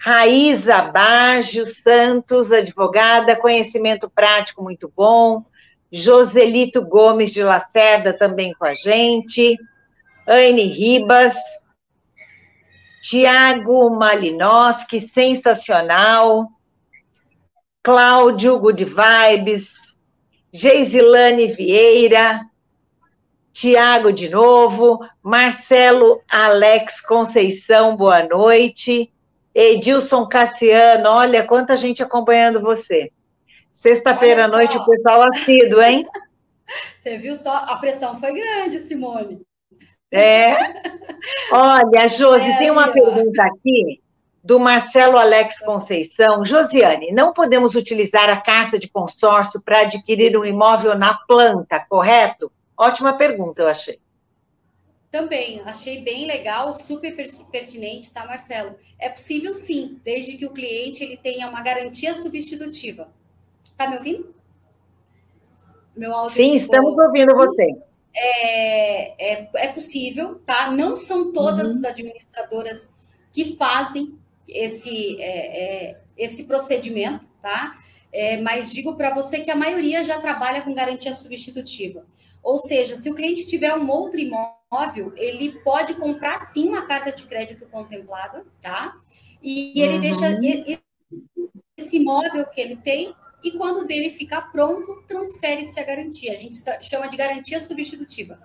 [0.03, 5.45] Raíza Baggio Santos, advogada, conhecimento prático muito bom.
[5.91, 9.55] Joselito Gomes de Lacerda também com a gente.
[10.25, 11.35] Anne Ribas,
[13.01, 16.47] Tiago Malinowski, sensacional.
[17.81, 19.67] Cláudio, Good Vibes.
[20.53, 22.41] Geisilane Vieira.
[23.51, 24.99] Tiago de novo.
[25.23, 29.11] Marcelo Alex Conceição, boa noite.
[29.53, 33.11] Edilson Cassiano, olha quanta gente acompanhando você.
[33.73, 36.07] Sexta-feira à noite, o pessoal assíduo, hein?
[36.97, 37.53] Você viu só?
[37.53, 39.41] A pressão foi grande, Simone.
[40.11, 40.57] É.
[41.51, 44.01] Olha, Josi, é, tem uma pergunta aqui
[44.43, 46.45] do Marcelo Alex Conceição.
[46.45, 52.51] Josiane, não podemos utilizar a carta de consórcio para adquirir um imóvel na planta, correto?
[52.77, 53.99] Ótima pergunta, eu achei.
[55.09, 57.13] Também, achei bem legal, super
[57.51, 58.75] pertinente, tá, Marcelo?
[58.97, 63.09] É possível sim, desde que o cliente ele tenha uma garantia substitutiva.
[63.77, 64.33] Tá me ouvindo?
[65.95, 66.55] Meu áudio sim, ficou...
[66.55, 67.75] estamos ouvindo você
[68.13, 70.71] é, é, é possível, tá?
[70.71, 71.77] Não são todas uhum.
[71.77, 72.93] as administradoras
[73.31, 77.77] que fazem esse, é, é, esse procedimento, tá?
[78.11, 82.05] É, mas digo para você que a maioria já trabalha com garantia substitutiva.
[82.43, 87.11] Ou seja, se o cliente tiver um outro imóvel, ele pode comprar sim uma carta
[87.11, 88.95] de crédito contemplada, tá?
[89.41, 89.99] E ele uhum.
[90.01, 90.39] deixa
[91.77, 96.33] esse imóvel que ele tem e quando dele ficar pronto, transfere-se a garantia.
[96.33, 98.39] A gente chama de garantia substitutiva.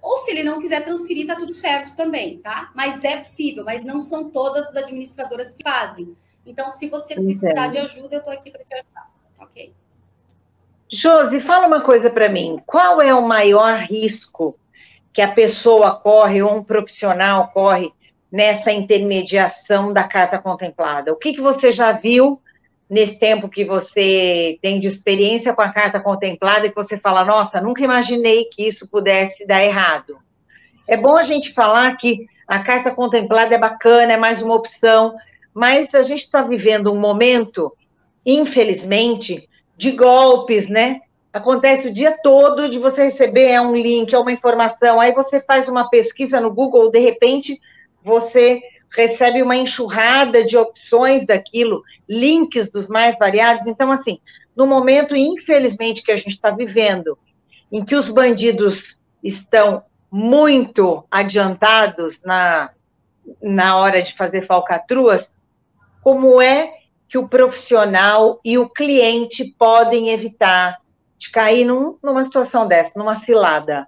[0.00, 2.70] Ou se ele não quiser transferir, tá tudo certo também, tá?
[2.74, 6.14] Mas é possível, mas não são todas as administradoras que fazem.
[6.44, 9.72] Então, se você precisar de ajuda, eu estou aqui para te ajudar, ok?
[10.90, 12.60] Josi, fala uma coisa para mim.
[12.66, 14.58] Qual é o maior risco
[15.12, 17.92] que a pessoa corre ou um profissional corre
[18.30, 21.12] nessa intermediação da carta contemplada?
[21.12, 22.42] O que, que você já viu
[22.92, 27.24] nesse tempo que você tem de experiência com a carta contemplada e que você fala,
[27.24, 30.18] nossa, nunca imaginei que isso pudesse dar errado?
[30.86, 35.14] É bom a gente falar que a carta contemplada é bacana, é mais uma opção,
[35.54, 37.74] mas a gente está vivendo um momento,
[38.26, 41.00] infelizmente, de golpes, né?
[41.32, 45.40] Acontece o dia todo de você receber é um link, é uma informação, aí você
[45.40, 47.58] faz uma pesquisa no Google, de repente
[48.04, 48.60] você
[48.94, 53.66] recebe uma enxurrada de opções daquilo, links dos mais variados.
[53.66, 54.20] Então, assim,
[54.54, 57.18] no momento, infelizmente, que a gente está vivendo,
[57.70, 62.70] em que os bandidos estão muito adiantados na,
[63.40, 65.34] na hora de fazer falcatruas,
[66.02, 66.74] como é
[67.08, 70.78] que o profissional e o cliente podem evitar
[71.16, 73.86] de cair num, numa situação dessa, numa cilada?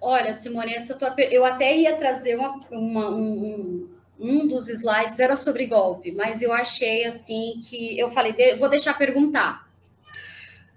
[0.00, 3.88] Olha, Simone, tua, eu até ia trazer uma, uma, um,
[4.24, 8.96] um dos slides era sobre golpe, mas eu achei assim que eu falei, vou deixar
[8.96, 9.68] perguntar.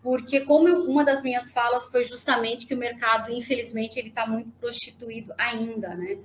[0.04, 4.28] Porque como eu, uma das minhas falas foi justamente que o mercado, infelizmente, ele está
[4.28, 6.18] muito prostituído ainda, né?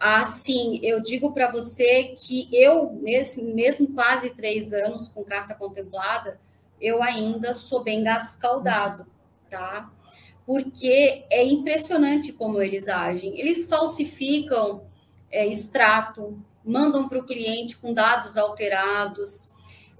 [0.00, 6.40] Assim, eu digo para você que eu, nesse mesmo quase três anos com carta contemplada,
[6.80, 9.06] eu ainda sou bem gato escaldado,
[9.48, 9.90] tá?
[10.44, 13.38] Porque é impressionante como eles agem.
[13.38, 14.82] Eles falsificam
[15.32, 19.50] é, extrato, mandam para o cliente com dados alterados.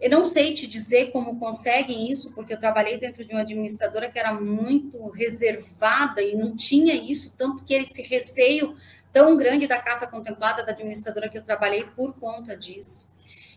[0.00, 4.10] Eu não sei te dizer como conseguem isso, porque eu trabalhei dentro de uma administradora
[4.10, 8.76] que era muito reservada e não tinha isso, tanto que esse receio
[9.12, 13.10] tão grande da carta contemplada da administradora que eu trabalhei por conta disso.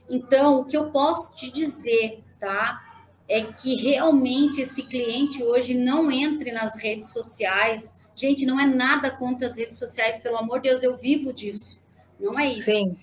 [0.10, 2.82] Então, o que eu posso te dizer, tá?
[3.28, 7.98] É que realmente esse cliente hoje não entre nas redes sociais.
[8.16, 11.80] Gente, não é nada contra as redes sociais, pelo amor de Deus, eu vivo disso.
[12.20, 12.72] Não é isso.
[12.72, 12.96] Sim.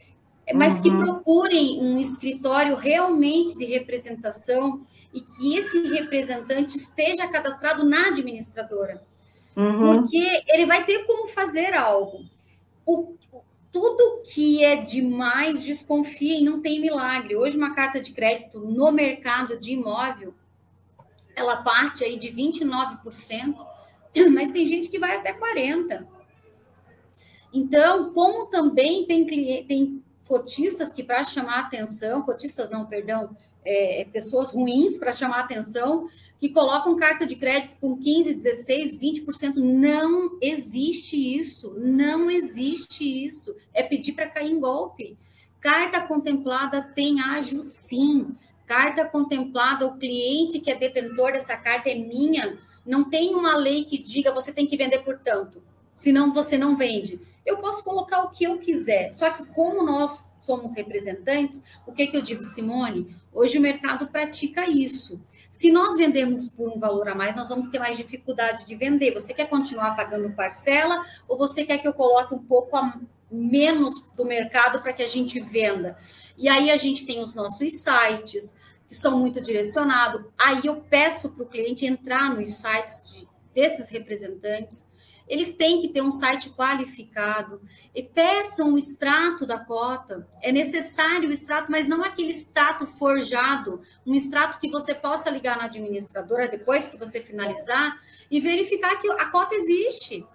[0.47, 0.83] É, mas uhum.
[0.83, 4.81] que procurem um escritório realmente de representação
[5.13, 9.03] e que esse representante esteja cadastrado na administradora.
[9.55, 10.01] Uhum.
[10.01, 12.25] Porque ele vai ter como fazer algo
[12.87, 13.15] o,
[13.71, 17.37] tudo que é demais desconfia e não tem milagre.
[17.37, 20.35] Hoje, uma carta de crédito no mercado de imóvel,
[21.35, 23.57] ela parte aí de 29%,
[24.33, 26.07] mas tem gente que vai até 40%.
[27.55, 34.51] Então, como também tem, tem cotistas que, para chamar atenção, cotistas não, perdão, é, pessoas
[34.51, 36.09] ruins para chamar atenção,
[36.43, 39.57] que colocam carta de crédito com 15, 16, 20%.
[39.57, 41.73] Não existe isso.
[41.79, 43.55] Não existe isso.
[43.73, 45.17] É pedir para cair em golpe.
[45.61, 48.35] Carta contemplada tem ágio sim.
[48.67, 52.59] Carta contemplada, o cliente que é detentor dessa carta é minha.
[52.85, 55.63] Não tem uma lei que diga você tem que vender por tanto.
[55.95, 59.11] Senão você não vende eu posso colocar o que eu quiser.
[59.13, 63.15] Só que como nós somos representantes, o que, que eu digo, Simone?
[63.33, 65.21] Hoje o mercado pratica isso.
[65.51, 69.13] Se nós vendermos por um valor a mais, nós vamos ter mais dificuldade de vender.
[69.13, 72.99] Você quer continuar pagando parcela ou você quer que eu coloque um pouco a
[73.31, 75.97] menos do mercado para que a gente venda?
[76.39, 78.57] E aí a gente tem os nossos sites
[78.93, 80.23] que são muito direcionados.
[80.39, 84.87] Aí eu peço para o cliente entrar nos sites de, desses representantes
[85.29, 87.63] eles têm que ter um site qualificado
[87.95, 90.29] e peçam o extrato da cota.
[90.43, 95.57] É necessário o extrato, mas não aquele extrato forjado, um extrato que você possa ligar
[95.57, 97.99] na administradora depois que você finalizar
[98.31, 100.27] e verificar que a cota existe.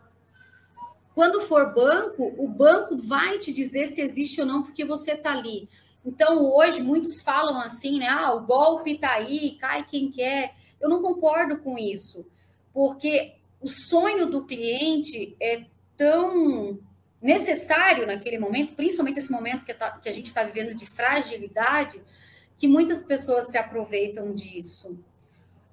[1.14, 5.32] Quando for banco, o banco vai te dizer se existe ou não, porque você está
[5.32, 5.70] ali.
[6.08, 8.08] Então, hoje, muitos falam assim, né?
[8.08, 10.56] Ah, o golpe está aí, cai quem quer.
[10.80, 12.26] Eu não concordo com isso,
[12.74, 15.66] porque o sonho do cliente é
[15.98, 16.80] tão
[17.22, 22.02] necessário naquele momento, principalmente esse momento que, tá, que a gente está vivendo de fragilidade,
[22.58, 24.98] que muitas pessoas se aproveitam disso.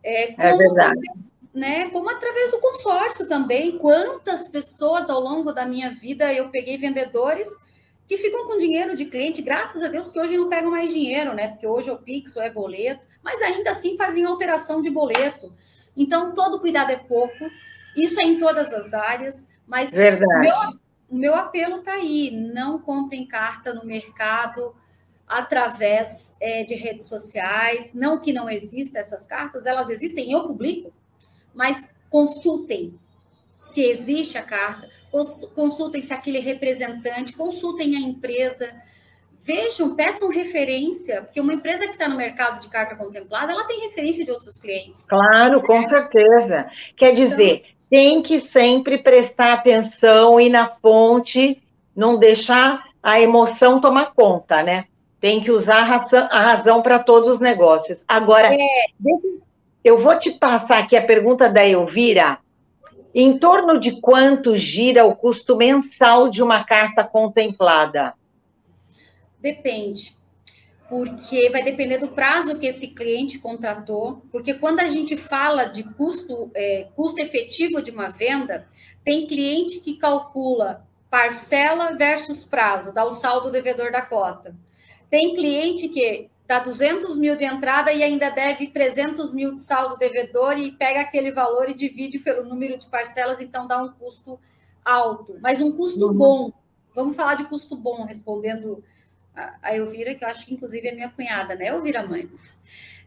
[0.02, 0.94] É, é verdade.
[0.96, 1.24] Também,
[1.54, 3.78] né, como através do consórcio também.
[3.78, 7.48] Quantas pessoas ao longo da minha vida eu peguei vendedores
[8.06, 11.34] que ficam com dinheiro de cliente, graças a Deus que hoje não pegam mais dinheiro,
[11.34, 11.48] né?
[11.48, 15.52] Porque hoje é o Pix ou é boleto, mas ainda assim fazem alteração de boleto.
[15.96, 17.50] Então, todo cuidado é pouco.
[17.96, 20.54] Isso é em todas as áreas, mas o meu,
[21.08, 24.74] o meu apelo está aí: não comprem carta no mercado
[25.26, 27.92] através é, de redes sociais.
[27.94, 30.92] Não que não existam essas cartas, elas existem, eu publico,
[31.54, 32.98] mas consultem
[33.56, 34.88] se existe a carta,
[35.54, 38.74] consultem se aquele representante, consultem a empresa,
[39.38, 43.82] vejam, peçam referência, porque uma empresa que está no mercado de carta contemplada, ela tem
[43.82, 45.06] referência de outros clientes.
[45.06, 45.86] Claro, com é.
[45.86, 46.68] certeza.
[46.96, 51.62] Quer dizer, então, tem que sempre prestar atenção e na fonte,
[51.94, 54.86] não deixar a emoção tomar conta, né?
[55.20, 58.02] Tem que usar a razão, razão para todos os negócios.
[58.08, 58.58] Agora, é.
[59.84, 62.38] eu vou te passar aqui a pergunta da Elvira.
[63.14, 68.14] Em torno de quanto gira o custo mensal de uma carta contemplada?
[69.40, 70.16] Depende,
[70.88, 74.22] porque vai depender do prazo que esse cliente contratou.
[74.32, 78.66] Porque quando a gente fala de custo, é, custo efetivo de uma venda,
[79.04, 84.52] tem cliente que calcula parcela versus prazo, dá o saldo devedor da cota.
[85.08, 89.96] Tem cliente que dá 200 mil de entrada e ainda deve 300 mil de saldo
[89.96, 94.38] devedor e pega aquele valor e divide pelo número de parcelas, então dá um custo
[94.84, 96.14] alto, mas um custo uhum.
[96.14, 96.52] bom.
[96.94, 98.84] Vamos falar de custo bom, respondendo
[99.34, 102.60] a Elvira, que eu acho que inclusive é minha cunhada, né, Elvira Manes?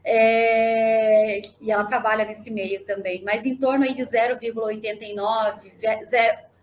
[0.03, 5.71] É, e ela trabalha nesse meio também, mas em torno aí de 0,89,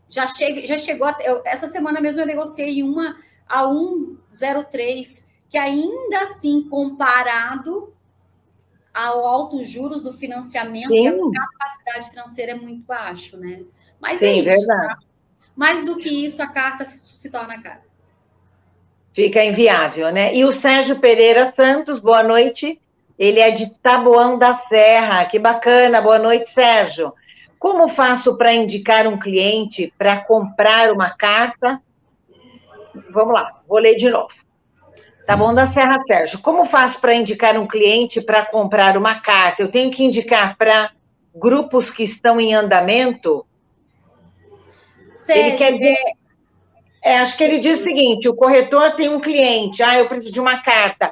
[0.08, 3.18] já, chega, já chegou, até, eu, essa semana mesmo eu negociei uma
[3.48, 7.94] a 1,03, que ainda assim, comparado
[8.92, 11.04] ao alto juros do financiamento Sim.
[11.04, 13.62] e a capacidade financeira é muito baixo, né?
[14.00, 14.44] Mas Sim, é isso.
[14.46, 14.88] Verdade.
[14.88, 14.98] Tá?
[15.54, 17.82] Mais do que isso, a carta se torna cara.
[19.12, 20.34] Fica inviável, né?
[20.34, 22.80] E o Sérgio Pereira Santos, boa noite.
[23.16, 25.24] Ele é de Taboão da Serra.
[25.26, 27.14] Que bacana, boa noite, Sérgio.
[27.60, 31.80] Como faço para indicar um cliente para comprar uma carta?
[33.10, 34.43] Vamos lá, vou ler de novo.
[35.26, 36.38] Tá bom, da Serra Sérgio.
[36.40, 39.62] Como faço para indicar um cliente para comprar uma carta?
[39.62, 40.90] Eu tenho que indicar para
[41.34, 43.46] grupos que estão em andamento?
[45.14, 45.96] Sérgio, ele quer dizer...
[47.02, 50.32] é, acho que ele diz o seguinte: o corretor tem um cliente, ah, eu preciso
[50.32, 51.10] de uma carta.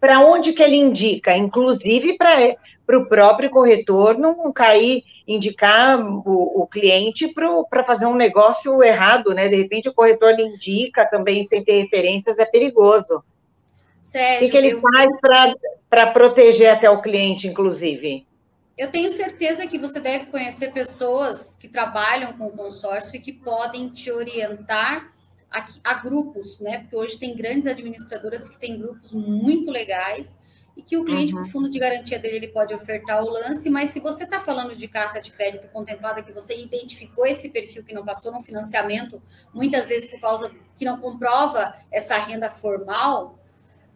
[0.00, 1.36] Para onde que ele indica?
[1.36, 7.32] Inclusive para o próprio corretor não cair, indicar o, o cliente
[7.68, 9.48] para fazer um negócio errado, né?
[9.48, 13.22] De repente o corretor lhe indica também sem ter referências, é perigoso.
[14.02, 14.80] Sérgio, o que, ele eu...
[14.80, 15.12] faz
[15.88, 18.26] para proteger até o cliente, inclusive?
[18.76, 23.32] Eu tenho certeza que você deve conhecer pessoas que trabalham com o consórcio e que
[23.32, 25.12] podem te orientar
[25.50, 26.78] a, a, grupos, né?
[26.78, 30.40] Porque hoje tem grandes administradoras que têm grupos muito legais
[30.76, 31.42] e que o cliente, uhum.
[31.42, 34.40] com o fundo de garantia dele, ele pode ofertar o lance, mas se você está
[34.40, 38.40] falando de carta de crédito contemplada, que você identificou esse perfil que não passou no
[38.40, 39.20] financiamento,
[39.52, 43.39] muitas vezes por causa que não comprova essa renda formal,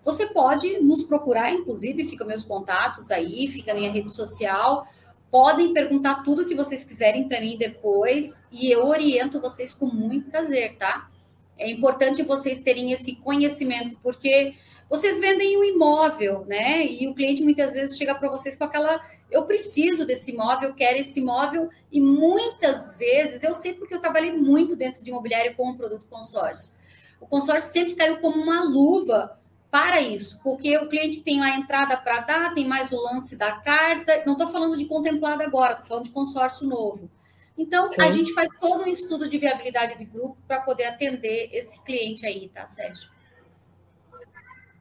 [0.05, 4.86] você pode nos procurar, inclusive, fica meus contatos aí, fica minha rede social.
[5.30, 9.86] Podem perguntar tudo o que vocês quiserem para mim depois e eu oriento vocês com
[9.86, 11.11] muito prazer, tá?
[11.57, 14.55] É importante vocês terem esse conhecimento, porque
[14.90, 16.84] vocês vendem um imóvel, né?
[16.86, 19.00] E o cliente muitas vezes chega para vocês com aquela:
[19.30, 24.32] eu preciso desse imóvel, quero esse imóvel, e muitas vezes, eu sei porque eu trabalhei
[24.32, 26.76] muito dentro de imobiliário com o produto consórcio.
[27.20, 29.38] O consórcio sempre caiu como uma luva
[29.75, 33.57] para isso, porque o cliente tem a entrada para dar, tem mais o lance da
[33.57, 34.22] carta.
[34.25, 37.11] Não estou falando de contemplado agora, estou falando de consórcio novo.
[37.59, 38.03] Então, Sim.
[38.03, 42.25] a gente faz todo um estudo de viabilidade de grupo para poder atender esse cliente
[42.25, 43.11] aí, tá, Sérgio?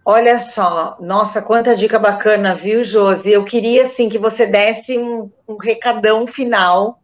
[0.06, 3.32] Olha só, nossa, quanta dica bacana, viu, Josi?
[3.32, 7.02] Eu queria, assim, que você desse um, um recadão final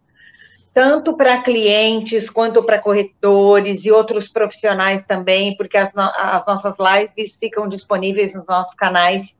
[0.73, 6.75] tanto para clientes quanto para corretores e outros profissionais também, porque as, no as nossas
[6.79, 9.35] lives ficam disponíveis nos nossos canais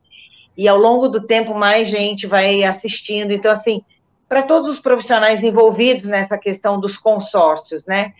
[0.57, 3.31] e ao longo do tempo mais gente vai assistindo.
[3.31, 3.81] Então, assim,
[4.27, 8.13] para todos os profissionais envolvidos nessa questão dos consórcios, né?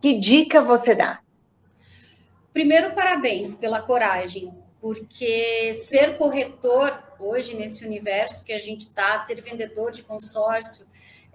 [0.00, 1.20] Que dica você dá?
[2.52, 9.42] Primeiro, parabéns pela coragem, porque ser corretor hoje nesse universo que a gente está, ser
[9.42, 10.86] vendedor de consórcio,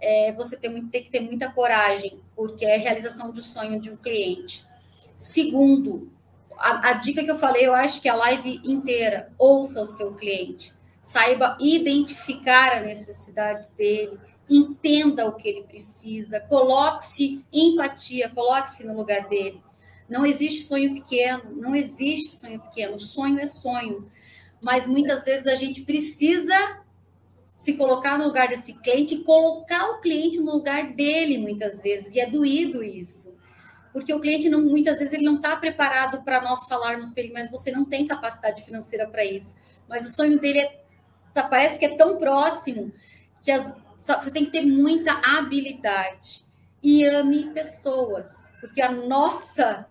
[0.01, 3.91] é, você tem, tem que ter muita coragem, porque é a realização do sonho de
[3.91, 4.65] um cliente.
[5.15, 6.11] Segundo,
[6.57, 10.13] a, a, dica que eu falei, eu acho que a live inteira, ouça o seu
[10.15, 18.97] cliente, saiba identificar a necessidade dele, entenda o que ele precisa, coloque-se empatia, coloque-se no
[18.97, 19.61] lugar dele.
[20.09, 24.09] Não existe sonho pequeno, não existe sonho pequeno, sonho é sonho.
[24.63, 26.80] Mas muitas vezes a gente precisa
[27.61, 32.15] se colocar no lugar desse cliente e colocar o cliente no lugar dele muitas vezes,
[32.15, 33.31] e é doído isso.
[33.93, 37.33] porque o cliente não, muitas vezes ele não está preparado para nós falarmos para ele,
[37.33, 39.57] mas você não tem capacidade financeira para isso.
[39.87, 40.81] Mas o sonho dele é,
[41.33, 42.91] tá, parece que é tão próximo
[43.43, 46.45] que as, você tem que ter muita habilidade
[46.81, 49.85] e ame pessoas, porque a nossa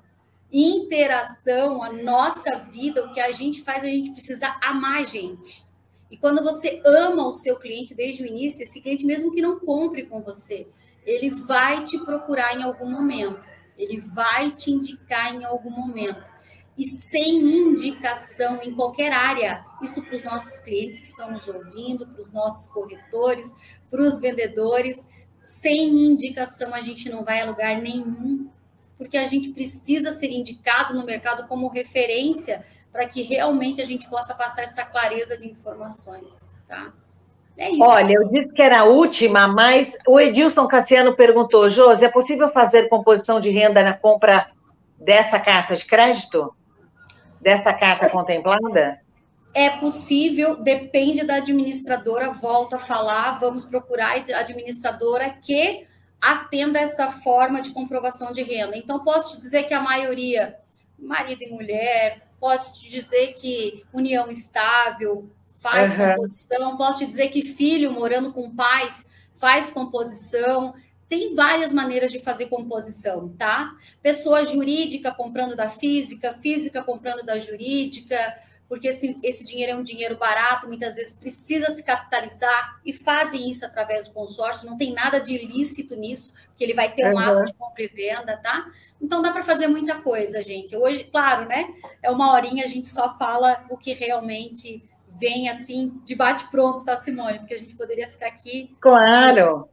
[0.51, 5.63] interação, a nossa vida, o que a gente faz, a gente precisa amar a gente.
[6.11, 9.61] E quando você ama o seu cliente desde o início, esse cliente, mesmo que não
[9.61, 10.67] compre com você,
[11.05, 13.41] ele vai te procurar em algum momento,
[13.79, 16.29] ele vai te indicar em algum momento.
[16.77, 22.07] E sem indicação em qualquer área, isso para os nossos clientes que estão nos ouvindo,
[22.07, 23.49] para os nossos corretores,
[23.91, 24.97] para os vendedores,
[25.39, 28.49] sem indicação a gente não vai a lugar nenhum,
[28.97, 34.09] porque a gente precisa ser indicado no mercado como referência para que realmente a gente
[34.09, 36.93] possa passar essa clareza de informações, tá?
[37.57, 37.83] É isso.
[37.83, 42.51] Olha, eu disse que era a última, mas o Edilson Cassiano perguntou, Josi, é possível
[42.51, 44.51] fazer composição de renda na compra
[44.99, 46.55] dessa carta de crédito?
[47.41, 49.01] Dessa carta contemplada?
[49.53, 55.87] É possível, depende da administradora, volto a falar, vamos procurar a administradora que
[56.21, 58.77] atenda essa forma de comprovação de renda.
[58.77, 60.57] Então, posso te dizer que a maioria,
[60.99, 65.31] marido e mulher, posso te dizer que união estável
[65.61, 66.15] faz uhum.
[66.15, 70.75] composição, posso te dizer que filho morando com pais faz composição.
[71.09, 73.73] Tem várias maneiras de fazer composição, tá?
[74.01, 78.17] Pessoa jurídica comprando da física, física comprando da jurídica,
[78.71, 83.51] porque esse, esse dinheiro é um dinheiro barato, muitas vezes precisa se capitalizar e fazem
[83.51, 87.15] isso através do consórcio, não tem nada de ilícito nisso, que ele vai ter um
[87.15, 87.19] uhum.
[87.19, 88.65] ato de compra e venda, tá?
[89.03, 90.77] Então dá para fazer muita coisa, gente.
[90.77, 91.75] Hoje, claro, né?
[92.01, 94.81] É uma horinha, a gente só fala o que realmente
[95.19, 97.41] vem assim, de bate-pronto, tá, Simone?
[97.41, 98.77] Porque a gente poderia ficar aqui.
[98.79, 99.69] Claro.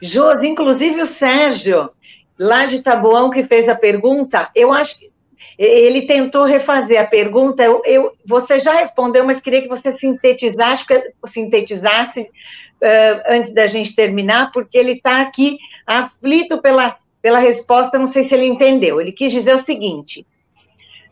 [0.00, 1.90] Josi, inclusive o Sérgio,
[2.38, 5.09] lá de Taboão, que fez a pergunta, eu acho que
[5.58, 10.84] ele tentou refazer a pergunta, eu, eu, você já respondeu, mas queria que você sintetizasse,
[11.26, 18.06] sintetizasse uh, antes da gente terminar, porque ele está aqui aflito pela, pela resposta, não
[18.06, 19.00] sei se ele entendeu.
[19.00, 20.26] Ele quis dizer o seguinte: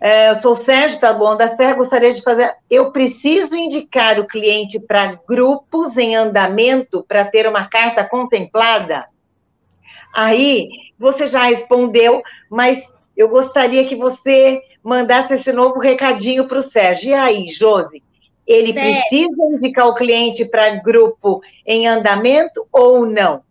[0.00, 2.54] eu sou Sérgio Tabuão da Serra, gostaria de fazer.
[2.70, 9.06] Eu preciso indicar o cliente para grupos em andamento para ter uma carta contemplada?
[10.14, 10.68] Aí,
[10.98, 17.10] você já respondeu, mas eu gostaria que você mandasse esse novo recadinho para o Sérgio.
[17.10, 18.00] E aí, Josi?
[18.46, 23.42] Ele precisa indicar o cliente para grupo em andamento ou não?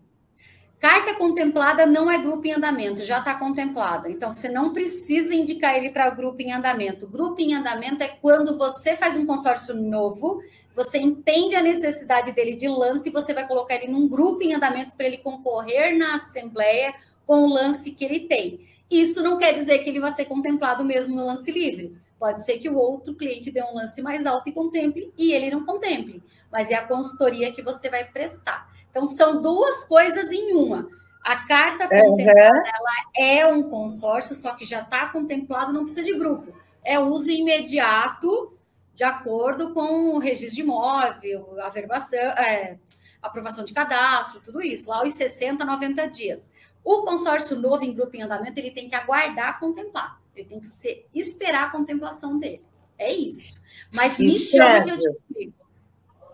[0.80, 4.08] Carta contemplada não é grupo em andamento, já está contemplada.
[4.08, 7.06] Então, você não precisa indicar ele para grupo em andamento.
[7.06, 10.40] Grupo em andamento é quando você faz um consórcio novo,
[10.74, 14.54] você entende a necessidade dele de lance e você vai colocar ele num grupo em
[14.54, 16.94] andamento para ele concorrer na assembleia
[17.26, 18.60] com o lance que ele tem.
[18.90, 21.96] Isso não quer dizer que ele vai ser contemplado mesmo no lance livre.
[22.18, 25.50] Pode ser que o outro cliente dê um lance mais alto e contemple e ele
[25.50, 28.68] não contemple, mas é a consultoria que você vai prestar.
[28.90, 30.88] Então são duas coisas em uma.
[31.22, 32.64] A carta contemplada uhum.
[32.66, 36.52] ela é um consórcio, só que já está contemplado, não precisa de grupo.
[36.82, 38.56] É uso imediato,
[38.94, 42.78] de acordo com o registro de imóvel, averbação, é,
[43.22, 46.48] aprovação de cadastro, tudo isso, lá os 60, 90 dias.
[46.84, 50.20] O consórcio novo em grupo em andamento, ele tem que aguardar contemplar.
[50.34, 52.62] Ele tem que ser, esperar a contemplação dele.
[52.96, 53.62] É isso.
[53.92, 55.66] Mas me chama que eu te explico.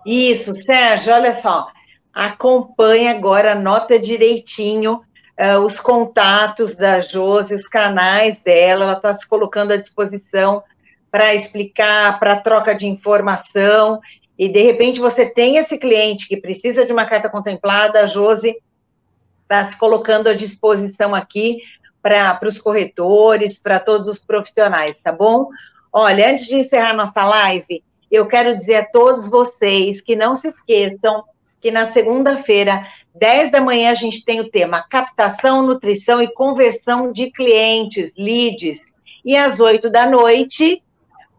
[0.06, 1.68] Isso, Sérgio, olha só.
[2.12, 5.02] Acompanha agora, anota direitinho
[5.38, 10.62] uh, os contatos da Josi, os canais dela, ela está se colocando à disposição
[11.10, 14.00] para explicar, para troca de informação,
[14.36, 18.56] e de repente você tem esse cliente que precisa de uma carta contemplada, a Josi
[19.44, 21.58] está se colocando à disposição aqui
[22.02, 25.48] para os corretores, para todos os profissionais, tá bom?
[25.92, 30.48] Olha, antes de encerrar nossa live, eu quero dizer a todos vocês que não se
[30.48, 31.24] esqueçam
[31.60, 37.10] que na segunda-feira, 10 da manhã, a gente tem o tema captação, nutrição e conversão
[37.10, 38.80] de clientes, leads.
[39.24, 40.82] E às 8 da noite,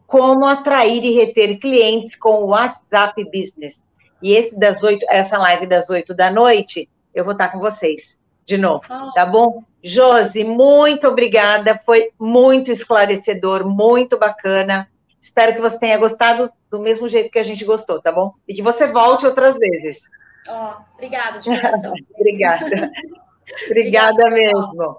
[0.08, 3.86] como atrair e reter clientes com o WhatsApp Business.
[4.20, 8.20] E esse das 8, essa live das 8 da noite eu vou estar com vocês
[8.46, 9.12] de novo, oh.
[9.14, 9.64] tá bom?
[9.84, 14.88] Josi, muito obrigada, foi muito esclarecedor, muito bacana.
[15.20, 18.34] Espero que você tenha gostado do mesmo jeito que a gente gostou, tá bom?
[18.48, 20.02] E que você volte outras vezes.
[20.48, 21.94] Oh, obrigada, de coração.
[22.20, 22.92] obrigada.
[23.68, 24.98] obrigada mesmo.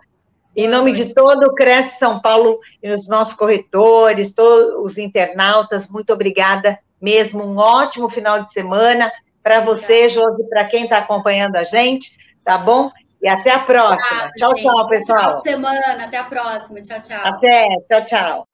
[0.56, 5.90] Em nome de todo o Cresce São Paulo e os nossos corretores, todos os internautas,
[5.90, 7.44] muito obrigada mesmo.
[7.44, 9.12] Um ótimo final de semana
[9.46, 12.90] para você, Josi, para quem está acompanhando a gente, tá bom?
[13.22, 13.94] E até a próxima.
[13.94, 14.62] Obrigado, tchau, gente.
[14.64, 15.18] tchau, pessoal.
[15.20, 16.82] Final de semana, até a próxima.
[16.82, 17.20] Tchau, tchau.
[17.24, 18.48] Até, tchau, tchau.